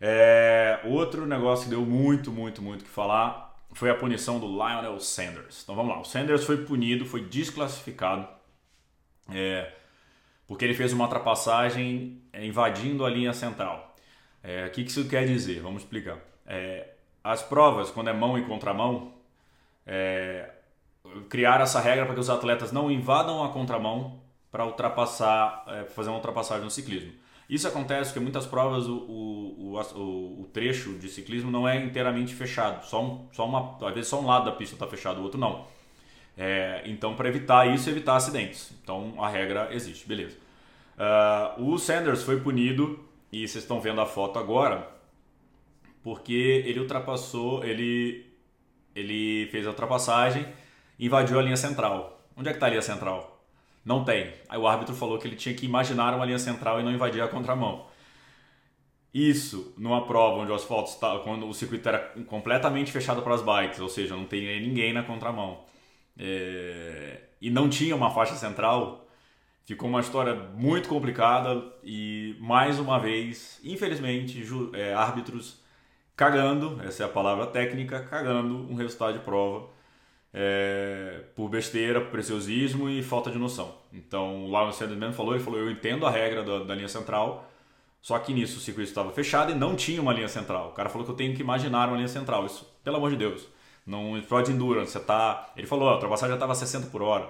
É, 0.00 0.80
outro 0.84 1.26
negócio 1.26 1.64
que 1.64 1.70
deu 1.70 1.84
muito, 1.84 2.30
muito, 2.30 2.62
muito 2.62 2.84
que 2.84 2.90
falar 2.90 3.51
foi 3.72 3.90
a 3.90 3.94
punição 3.94 4.38
do 4.38 4.46
Lionel 4.46 4.98
Sanders. 5.00 5.62
Então 5.62 5.74
vamos 5.74 5.92
lá, 5.92 6.00
o 6.00 6.04
Sanders 6.04 6.44
foi 6.44 6.64
punido, 6.64 7.04
foi 7.06 7.24
desclassificado 7.24 8.28
é, 9.30 9.72
porque 10.46 10.64
ele 10.64 10.74
fez 10.74 10.92
uma 10.92 11.04
ultrapassagem 11.04 12.20
é, 12.32 12.44
invadindo 12.44 13.04
a 13.04 13.10
linha 13.10 13.32
central. 13.32 13.94
É, 14.42 14.66
o 14.66 14.70
que 14.70 14.82
isso 14.82 15.08
quer 15.08 15.26
dizer? 15.26 15.60
Vamos 15.60 15.82
explicar. 15.82 16.18
É, 16.46 16.88
as 17.22 17.42
provas, 17.42 17.90
quando 17.90 18.08
é 18.08 18.12
mão 18.12 18.36
e 18.36 18.44
contramão, 18.44 19.14
é, 19.86 20.50
criaram 21.28 21.62
essa 21.62 21.80
regra 21.80 22.04
para 22.04 22.14
que 22.14 22.20
os 22.20 22.30
atletas 22.30 22.72
não 22.72 22.90
invadam 22.90 23.42
a 23.44 23.48
contramão 23.50 24.20
para 24.50 24.66
ultrapassar, 24.66 25.64
é, 25.68 25.84
fazer 25.84 26.10
uma 26.10 26.16
ultrapassagem 26.16 26.64
no 26.64 26.70
ciclismo. 26.70 27.12
Isso 27.52 27.68
acontece 27.68 28.10
porque 28.10 28.20
muitas 28.20 28.46
provas 28.46 28.86
o, 28.86 28.94
o, 28.96 29.78
o, 29.94 30.40
o, 30.40 30.48
trecho 30.54 30.94
de 30.94 31.06
ciclismo 31.10 31.50
não 31.50 31.68
é 31.68 31.76
inteiramente 31.84 32.34
fechado, 32.34 32.82
só, 32.86 33.04
um, 33.04 33.28
só 33.30 33.46
uma, 33.46 33.76
às 33.86 33.92
vezes 33.92 34.08
só 34.08 34.18
um 34.18 34.26
lado 34.26 34.46
da 34.46 34.52
pista 34.52 34.74
está 34.74 34.86
fechado, 34.86 35.20
o 35.20 35.22
outro 35.22 35.38
não. 35.38 35.66
É, 36.34 36.82
então, 36.86 37.14
para 37.14 37.28
evitar 37.28 37.66
isso, 37.66 37.90
evitar 37.90 38.16
acidentes. 38.16 38.72
Então, 38.82 39.22
a 39.22 39.28
regra 39.28 39.68
existe, 39.70 40.08
beleza. 40.08 40.34
Uh, 40.96 41.74
o 41.74 41.78
Sanders 41.78 42.22
foi 42.22 42.40
punido, 42.40 42.98
e 43.30 43.46
vocês 43.46 43.62
estão 43.64 43.82
vendo 43.82 44.00
a 44.00 44.06
foto 44.06 44.38
agora, 44.38 44.88
porque 46.02 46.64
ele 46.64 46.80
ultrapassou, 46.80 47.62
ele, 47.64 48.32
ele 48.96 49.46
fez 49.50 49.66
a 49.66 49.70
ultrapassagem 49.70 50.46
invadiu 50.98 51.38
a 51.38 51.42
linha 51.42 51.56
central. 51.56 52.24
Onde 52.34 52.48
é 52.48 52.52
que 52.52 52.56
está 52.56 52.66
a 52.66 52.70
linha 52.70 52.80
central? 52.80 53.31
Não 53.84 54.04
tem. 54.04 54.32
Aí 54.48 54.58
o 54.58 54.66
árbitro 54.66 54.94
falou 54.94 55.18
que 55.18 55.26
ele 55.26 55.36
tinha 55.36 55.54
que 55.54 55.66
imaginar 55.66 56.14
uma 56.14 56.24
linha 56.24 56.38
central 56.38 56.80
e 56.80 56.84
não 56.84 56.92
invadir 56.92 57.22
a 57.22 57.28
contramão. 57.28 57.86
Isso 59.12 59.74
numa 59.76 60.06
prova 60.06 60.38
onde 60.38 60.50
o 60.50 60.54
asfalto 60.54 60.90
está, 60.90 61.18
quando 61.18 61.46
o 61.46 61.52
circuito 61.52 61.88
era 61.88 61.98
completamente 62.26 62.90
fechado 62.90 63.20
para 63.22 63.34
as 63.34 63.42
bikes, 63.42 63.80
ou 63.80 63.88
seja, 63.88 64.16
não 64.16 64.24
tem 64.24 64.60
ninguém 64.60 64.92
na 64.92 65.02
contramão, 65.02 65.64
é, 66.18 67.20
e 67.40 67.50
não 67.50 67.68
tinha 67.68 67.94
uma 67.94 68.10
faixa 68.10 68.34
central, 68.36 69.06
ficou 69.66 69.88
uma 69.88 70.00
história 70.00 70.34
muito 70.34 70.88
complicada 70.88 71.62
e 71.84 72.36
mais 72.40 72.78
uma 72.78 72.98
vez, 72.98 73.60
infelizmente, 73.62 74.42
é, 74.72 74.94
árbitros 74.94 75.60
cagando, 76.16 76.80
essa 76.82 77.02
é 77.02 77.06
a 77.06 77.08
palavra 77.08 77.46
técnica, 77.46 78.00
cagando 78.04 78.70
um 78.70 78.74
resultado 78.74 79.14
de 79.18 79.24
prova 79.24 79.68
é, 80.32 81.24
por 81.36 81.48
besteira, 81.48 82.00
por 82.00 82.10
preciosismo 82.10 82.88
e 82.88 83.02
falta 83.02 83.30
de 83.30 83.38
noção. 83.38 83.74
Então, 83.92 84.46
o 84.46 84.72
Sandman 84.72 85.12
falou, 85.12 85.34
ele 85.34 85.44
falou, 85.44 85.60
eu 85.60 85.70
entendo 85.70 86.06
a 86.06 86.10
regra 86.10 86.42
da, 86.42 86.64
da 86.64 86.74
linha 86.74 86.88
central, 86.88 87.50
só 88.00 88.18
que 88.18 88.32
nisso 88.32 88.58
o 88.58 88.60
circuito 88.60 88.88
estava 88.88 89.12
fechado 89.12 89.52
e 89.52 89.54
não 89.54 89.76
tinha 89.76 90.00
uma 90.00 90.12
linha 90.12 90.28
central. 90.28 90.70
O 90.70 90.72
cara 90.72 90.88
falou 90.88 91.04
que 91.04 91.12
eu 91.12 91.16
tenho 91.16 91.34
que 91.34 91.42
imaginar 91.42 91.88
uma 91.88 91.96
linha 91.96 92.08
central. 92.08 92.44
Isso, 92.46 92.68
pelo 92.82 92.96
amor 92.96 93.10
de 93.10 93.16
Deus. 93.16 93.46
Não 93.86 94.20
pode 94.28 94.50
endurance, 94.50 94.92
você 94.92 95.00
tá. 95.00 95.52
Ele 95.56 95.66
falou, 95.66 95.88
a 95.88 95.94
ultrapassagem 95.94 96.30
já 96.30 96.36
estava 96.36 96.54
60 96.54 96.88
por 96.88 97.02
hora. 97.02 97.28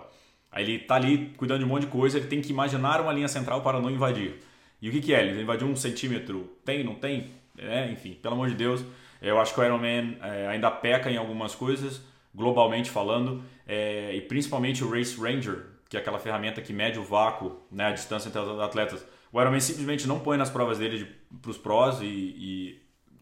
Aí 0.51 0.65
ele 0.65 0.79
tá 0.81 0.97
ali 0.97 1.33
cuidando 1.37 1.61
de 1.61 1.65
um 1.65 1.69
monte 1.69 1.83
de 1.83 1.89
coisa, 1.89 2.19
ele 2.19 2.27
tem 2.27 2.41
que 2.43 2.51
imaginar 2.51 3.01
uma 3.01 3.13
linha 3.13 3.29
central 3.29 3.63
para 3.63 3.81
não 3.81 3.91
invadir. 3.91 4.37
E 4.81 4.89
o 4.89 4.93
que, 4.93 5.01
que 5.01 5.15
é? 5.15 5.27
Ele 5.27 5.43
invadiu 5.43 5.67
um 5.67 5.77
centímetro? 5.77 6.51
Tem, 6.65 6.85
não 6.85 6.95
tem? 6.95 7.31
É, 7.57 7.91
enfim, 7.91 8.15
pelo 8.15 8.35
amor 8.35 8.49
de 8.49 8.55
Deus. 8.55 8.85
Eu 9.21 9.41
acho 9.41 9.55
que 9.55 9.61
o 9.61 9.65
Ironman 9.65 10.19
é, 10.21 10.49
ainda 10.49 10.71
peca 10.71 11.11
em 11.11 11.17
algumas 11.17 11.55
coisas, 11.55 12.03
globalmente 12.35 12.91
falando, 12.91 13.43
é, 13.67 14.15
e 14.15 14.21
principalmente 14.23 14.83
o 14.83 14.91
Race 14.91 15.21
Ranger, 15.21 15.67
que 15.89 15.97
é 15.97 16.01
aquela 16.01 16.19
ferramenta 16.19 16.61
que 16.63 16.73
mede 16.73 16.99
o 16.99 17.05
vácuo, 17.05 17.61
né, 17.71 17.87
a 17.87 17.93
distância 17.93 18.29
entre 18.29 18.41
os 18.41 18.61
atletas 18.61 19.05
o 19.33 19.41
Ironman 19.41 19.61
simplesmente 19.61 20.07
não 20.07 20.21
põe 20.21 20.37
nas 20.37 20.51
provas 20.51 20.79
dele 20.79 21.09
para 21.41 21.51
os 21.51 21.57
prós 21.57 22.01
e, 22.03 22.07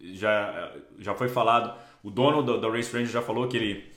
e, 0.00 0.16
já, 0.16 0.72
já 0.98 1.14
foi 1.14 1.28
falado. 1.28 1.72
O 2.02 2.10
dono 2.10 2.42
da, 2.42 2.68
Race 2.68 2.92
Ranger 2.92 3.12
já 3.12 3.22
falou 3.22 3.46
que 3.46 3.56
ele 3.56 3.90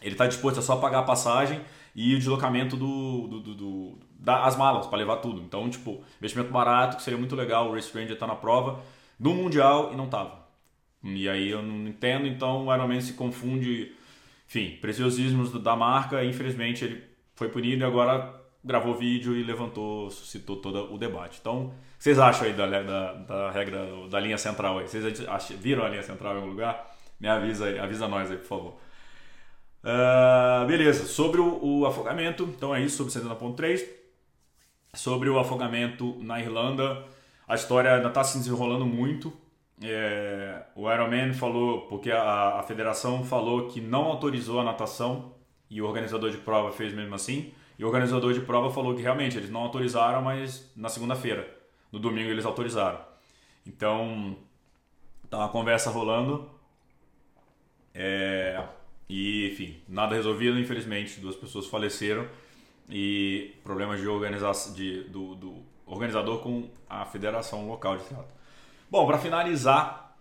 ele 0.00 0.14
está 0.14 0.26
disposto 0.26 0.58
a 0.58 0.62
só 0.62 0.76
pagar 0.76 1.00
a 1.00 1.02
passagem 1.02 1.60
e 1.94 2.14
o 2.14 2.18
deslocamento 2.18 2.76
do, 2.76 3.26
do, 3.28 3.40
do, 3.40 3.54
do 3.54 3.98
das 4.18 4.56
malas 4.56 4.86
para 4.86 4.98
levar 4.98 5.16
tudo. 5.18 5.40
Então, 5.40 5.68
tipo, 5.68 6.02
investimento 6.18 6.50
barato, 6.50 6.96
que 6.96 7.02
seria 7.02 7.18
muito 7.18 7.36
legal. 7.36 7.68
O 7.68 7.74
Race 7.74 7.90
Ranger 7.92 8.18
tá 8.18 8.26
na 8.26 8.34
prova 8.34 8.80
do 9.18 9.32
Mundial 9.32 9.92
e 9.92 9.96
não 9.96 10.08
tava. 10.08 10.44
E 11.02 11.28
aí 11.28 11.50
eu 11.50 11.62
não 11.62 11.86
entendo, 11.88 12.26
então 12.26 12.66
o 12.66 12.74
Ironman 12.74 13.00
se 13.00 13.12
confunde. 13.12 13.92
Enfim, 14.46 14.78
preciosismos 14.80 15.52
da 15.62 15.74
marca, 15.74 16.24
infelizmente 16.24 16.84
ele 16.84 17.04
foi 17.34 17.48
punido 17.48 17.82
e 17.82 17.86
agora 17.86 18.42
gravou 18.64 18.94
vídeo 18.94 19.36
e 19.36 19.42
levantou, 19.42 20.10
suscitou 20.10 20.56
todo 20.56 20.92
o 20.92 20.96
debate. 20.96 21.38
Então, 21.40 21.74
vocês 21.98 22.18
acham 22.18 22.46
aí 22.46 22.54
da, 22.54 22.66
da, 22.66 23.12
da 23.12 23.50
regra, 23.50 23.86
da 24.08 24.18
linha 24.18 24.38
central 24.38 24.78
aí? 24.78 24.88
Vocês 24.88 25.26
acham, 25.28 25.56
viram 25.56 25.84
a 25.84 25.88
linha 25.88 26.02
central 26.02 26.32
em 26.32 26.36
algum 26.36 26.48
lugar? 26.48 26.94
Me 27.20 27.28
avisa 27.28 27.66
aí, 27.66 27.78
avisa 27.78 28.08
nós 28.08 28.30
aí, 28.30 28.38
por 28.38 28.46
favor. 28.46 28.76
Uh, 29.84 30.66
beleza, 30.66 31.04
sobre 31.04 31.40
o, 31.42 31.62
o, 31.62 31.86
afogamento, 31.86 32.44
então 32.44 32.74
é 32.74 32.80
isso, 32.80 32.96
sobre 32.96 33.12
70.3. 33.12 33.86
Sobre 34.94 35.28
o 35.28 35.38
afogamento 35.38 36.16
na 36.22 36.40
Irlanda, 36.40 37.04
a 37.46 37.54
história 37.54 37.94
ainda 37.94 38.08
está 38.08 38.24
se 38.24 38.38
desenrolando 38.38 38.86
muito. 38.86 39.32
É, 39.86 40.62
o 40.74 40.90
Ironman 40.90 41.32
falou, 41.34 41.82
porque 41.82 42.10
a, 42.10 42.58
a 42.58 42.62
federação 42.62 43.24
falou 43.24 43.68
que 43.68 43.80
não 43.80 44.04
autorizou 44.04 44.60
a 44.60 44.64
natação 44.64 45.34
e 45.68 45.82
o 45.82 45.86
organizador 45.86 46.30
de 46.30 46.38
prova 46.38 46.72
fez 46.72 46.92
mesmo 46.94 47.14
assim. 47.14 47.52
E 47.78 47.84
o 47.84 47.88
organizador 47.88 48.32
de 48.32 48.40
prova 48.40 48.70
falou 48.70 48.94
que 48.94 49.02
realmente 49.02 49.36
eles 49.36 49.50
não 49.50 49.60
autorizaram, 49.60 50.22
mas 50.22 50.72
na 50.76 50.88
segunda-feira, 50.88 51.48
no 51.90 51.98
domingo 51.98 52.30
eles 52.30 52.46
autorizaram. 52.46 53.00
Então, 53.66 54.36
tá 55.28 55.38
uma 55.38 55.48
conversa 55.48 55.90
rolando. 55.90 56.48
É, 57.92 58.62
e, 59.08 59.50
enfim, 59.50 59.82
nada 59.88 60.14
resolvido, 60.14 60.58
infelizmente, 60.58 61.20
duas 61.20 61.36
pessoas 61.36 61.66
faleceram 61.66 62.26
e 62.88 63.54
problemas 63.62 64.00
de 64.00 64.06
organização 64.06 64.72
de, 64.74 65.04
do, 65.04 65.34
do 65.34 65.62
organizador 65.86 66.38
com 66.38 66.70
a 66.88 67.04
federação 67.04 67.66
local 67.66 67.96
de 67.96 68.04
teatro. 68.04 68.43
Bom, 68.90 69.06
para 69.06 69.18
finalizar, 69.18 70.16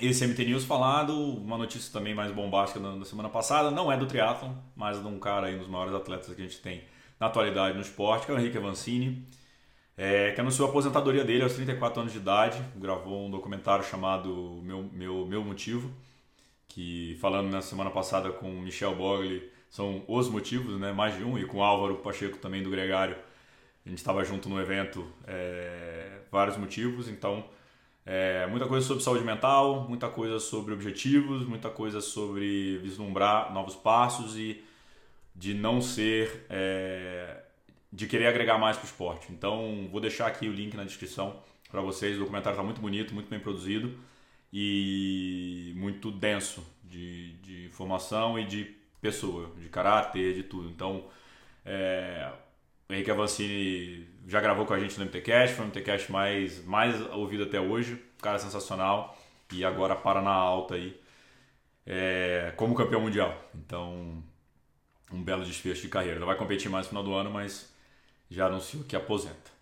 esse 0.00 0.26
MT 0.26 0.44
News 0.44 0.64
falado, 0.64 1.12
uma 1.18 1.58
notícia 1.58 1.92
também 1.92 2.14
mais 2.14 2.30
bombástica 2.30 2.80
da 2.80 3.04
semana 3.04 3.28
passada, 3.28 3.70
não 3.70 3.90
é 3.90 3.96
do 3.96 4.06
triatlon, 4.06 4.52
mas 4.76 5.00
de 5.00 5.06
um 5.06 5.18
cara 5.18 5.48
aí, 5.48 5.56
um 5.56 5.58
dos 5.58 5.68
maiores 5.68 5.92
atletas 5.94 6.32
que 6.32 6.40
a 6.40 6.44
gente 6.44 6.60
tem 6.60 6.84
na 7.18 7.26
atualidade 7.26 7.74
no 7.74 7.82
esporte, 7.82 8.24
que 8.24 8.32
é 8.32 8.34
o 8.34 8.38
Henrique 8.38 8.56
Avancini, 8.56 9.26
é, 9.96 10.30
que 10.30 10.40
anunciou 10.40 10.68
a 10.68 10.70
aposentadoria 10.70 11.24
dele 11.24 11.42
aos 11.42 11.54
34 11.54 12.00
anos 12.00 12.12
de 12.12 12.18
idade, 12.18 12.62
gravou 12.76 13.26
um 13.26 13.30
documentário 13.30 13.84
chamado 13.84 14.60
Meu, 14.62 14.84
Meu, 14.92 15.26
Meu 15.26 15.44
Motivo, 15.44 15.90
que 16.68 17.18
falando 17.20 17.50
na 17.50 17.60
semana 17.60 17.90
passada 17.90 18.30
com 18.30 18.48
Michel 18.48 18.94
Bogli, 18.94 19.50
são 19.68 20.04
os 20.06 20.30
motivos, 20.30 20.78
né, 20.78 20.92
mais 20.92 21.16
de 21.16 21.24
um, 21.24 21.36
e 21.36 21.44
com 21.44 21.62
Álvaro 21.62 21.96
Pacheco 21.96 22.38
também 22.38 22.62
do 22.62 22.70
Gregário, 22.70 23.16
a 23.84 23.88
gente 23.88 23.98
estava 23.98 24.24
junto 24.24 24.48
no 24.48 24.60
evento, 24.60 25.06
é, 25.26 26.20
vários 26.30 26.56
motivos, 26.56 27.08
então 27.08 27.44
é, 28.10 28.46
muita 28.46 28.66
coisa 28.66 28.86
sobre 28.86 29.02
saúde 29.02 29.22
mental, 29.22 29.86
muita 29.86 30.08
coisa 30.08 30.40
sobre 30.40 30.72
objetivos, 30.72 31.46
muita 31.46 31.68
coisa 31.68 32.00
sobre 32.00 32.78
vislumbrar 32.78 33.52
novos 33.52 33.76
passos 33.76 34.34
e 34.34 34.64
de 35.36 35.52
não 35.52 35.82
ser. 35.82 36.46
É, 36.48 37.42
de 37.92 38.06
querer 38.06 38.26
agregar 38.26 38.58
mais 38.58 38.76
para 38.76 38.84
o 38.84 38.88
esporte. 38.88 39.32
Então, 39.32 39.88
vou 39.90 40.00
deixar 40.00 40.26
aqui 40.26 40.46
o 40.46 40.52
link 40.52 40.74
na 40.76 40.84
descrição 40.84 41.42
para 41.70 41.80
vocês. 41.80 42.16
O 42.16 42.20
documentário 42.20 42.54
está 42.54 42.62
muito 42.62 42.80
bonito, 42.80 43.14
muito 43.14 43.30
bem 43.30 43.40
produzido 43.40 43.98
e 44.52 45.72
muito 45.76 46.10
denso 46.10 46.64
de, 46.84 47.32
de 47.34 47.66
informação 47.66 48.38
e 48.38 48.44
de 48.44 48.76
pessoa, 49.00 49.50
de 49.58 49.68
caráter, 49.68 50.34
de 50.34 50.42
tudo. 50.42 50.68
Então, 50.68 51.06
é, 51.64 52.30
o 52.88 52.92
Henrique 52.92 53.10
Avancini 53.10 54.08
já 54.26 54.40
gravou 54.40 54.64
com 54.64 54.74
a 54.74 54.78
gente 54.78 54.98
no 54.98 55.04
MTCast, 55.04 55.54
foi 55.54 55.64
o 55.64 55.68
MTCast 55.68 56.10
mais, 56.10 56.64
mais 56.64 57.00
ouvido 57.12 57.44
até 57.44 57.60
hoje. 57.60 58.02
Cara 58.20 58.38
sensacional. 58.38 59.16
E 59.52 59.64
agora 59.64 59.96
para 59.96 60.20
na 60.20 60.30
alta 60.30 60.74
aí 60.74 60.98
é, 61.86 62.52
como 62.56 62.74
campeão 62.74 63.00
mundial. 63.00 63.34
Então, 63.54 64.22
um 65.10 65.22
belo 65.22 65.44
desfecho 65.44 65.82
de 65.82 65.88
carreira. 65.88 66.18
Não 66.18 66.26
vai 66.26 66.36
competir 66.36 66.70
mais 66.70 66.86
no 66.86 66.90
final 66.90 67.02
do 67.02 67.14
ano, 67.14 67.30
mas 67.30 67.72
já 68.30 68.46
anunciou 68.46 68.84
que 68.84 68.94
aposenta. 68.94 69.58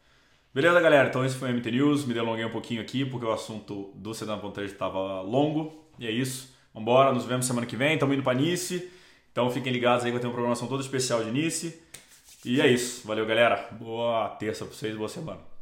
Beleza, 0.53 0.81
galera? 0.81 1.09
Então 1.09 1.25
esse 1.25 1.37
foi 1.37 1.51
o 1.51 1.55
MT 1.55 1.71
News. 1.71 2.05
Me 2.05 2.15
delonguei 2.15 2.45
um 2.45 2.51
pouquinho 2.51 2.81
aqui 2.81 3.05
porque 3.05 3.27
o 3.27 3.33
assunto 3.33 3.93
do 3.95 4.13
C.3 4.15 4.65
estava 4.65 5.21
longo. 5.21 5.85
E 5.99 6.07
é 6.07 6.11
isso. 6.11 6.55
Vambora, 6.75 7.13
nos 7.13 7.25
vemos 7.25 7.47
semana 7.47 7.67
que 7.67 7.77
vem. 7.77 7.95
Estamos 7.95 8.15
indo 8.15 8.23
para 8.23 8.39
Nice. 8.39 8.91
Então 9.31 9.51
fiquem 9.51 9.73
ligados 9.73 10.05
aí, 10.05 10.11
vai 10.11 10.19
ter 10.21 10.27
uma 10.27 10.33
programação 10.33 10.67
toda 10.67 10.83
especial 10.83 11.23
de 11.23 11.31
Nice. 11.31 11.81
E 12.45 12.61
é 12.61 12.69
isso. 12.69 13.07
Valeu, 13.07 13.27
galera. 13.27 13.69
Boa 13.73 14.29
terça 14.31 14.65
para 14.65 14.75
vocês, 14.75 14.97
boa 14.97 15.09
semana. 15.09 15.56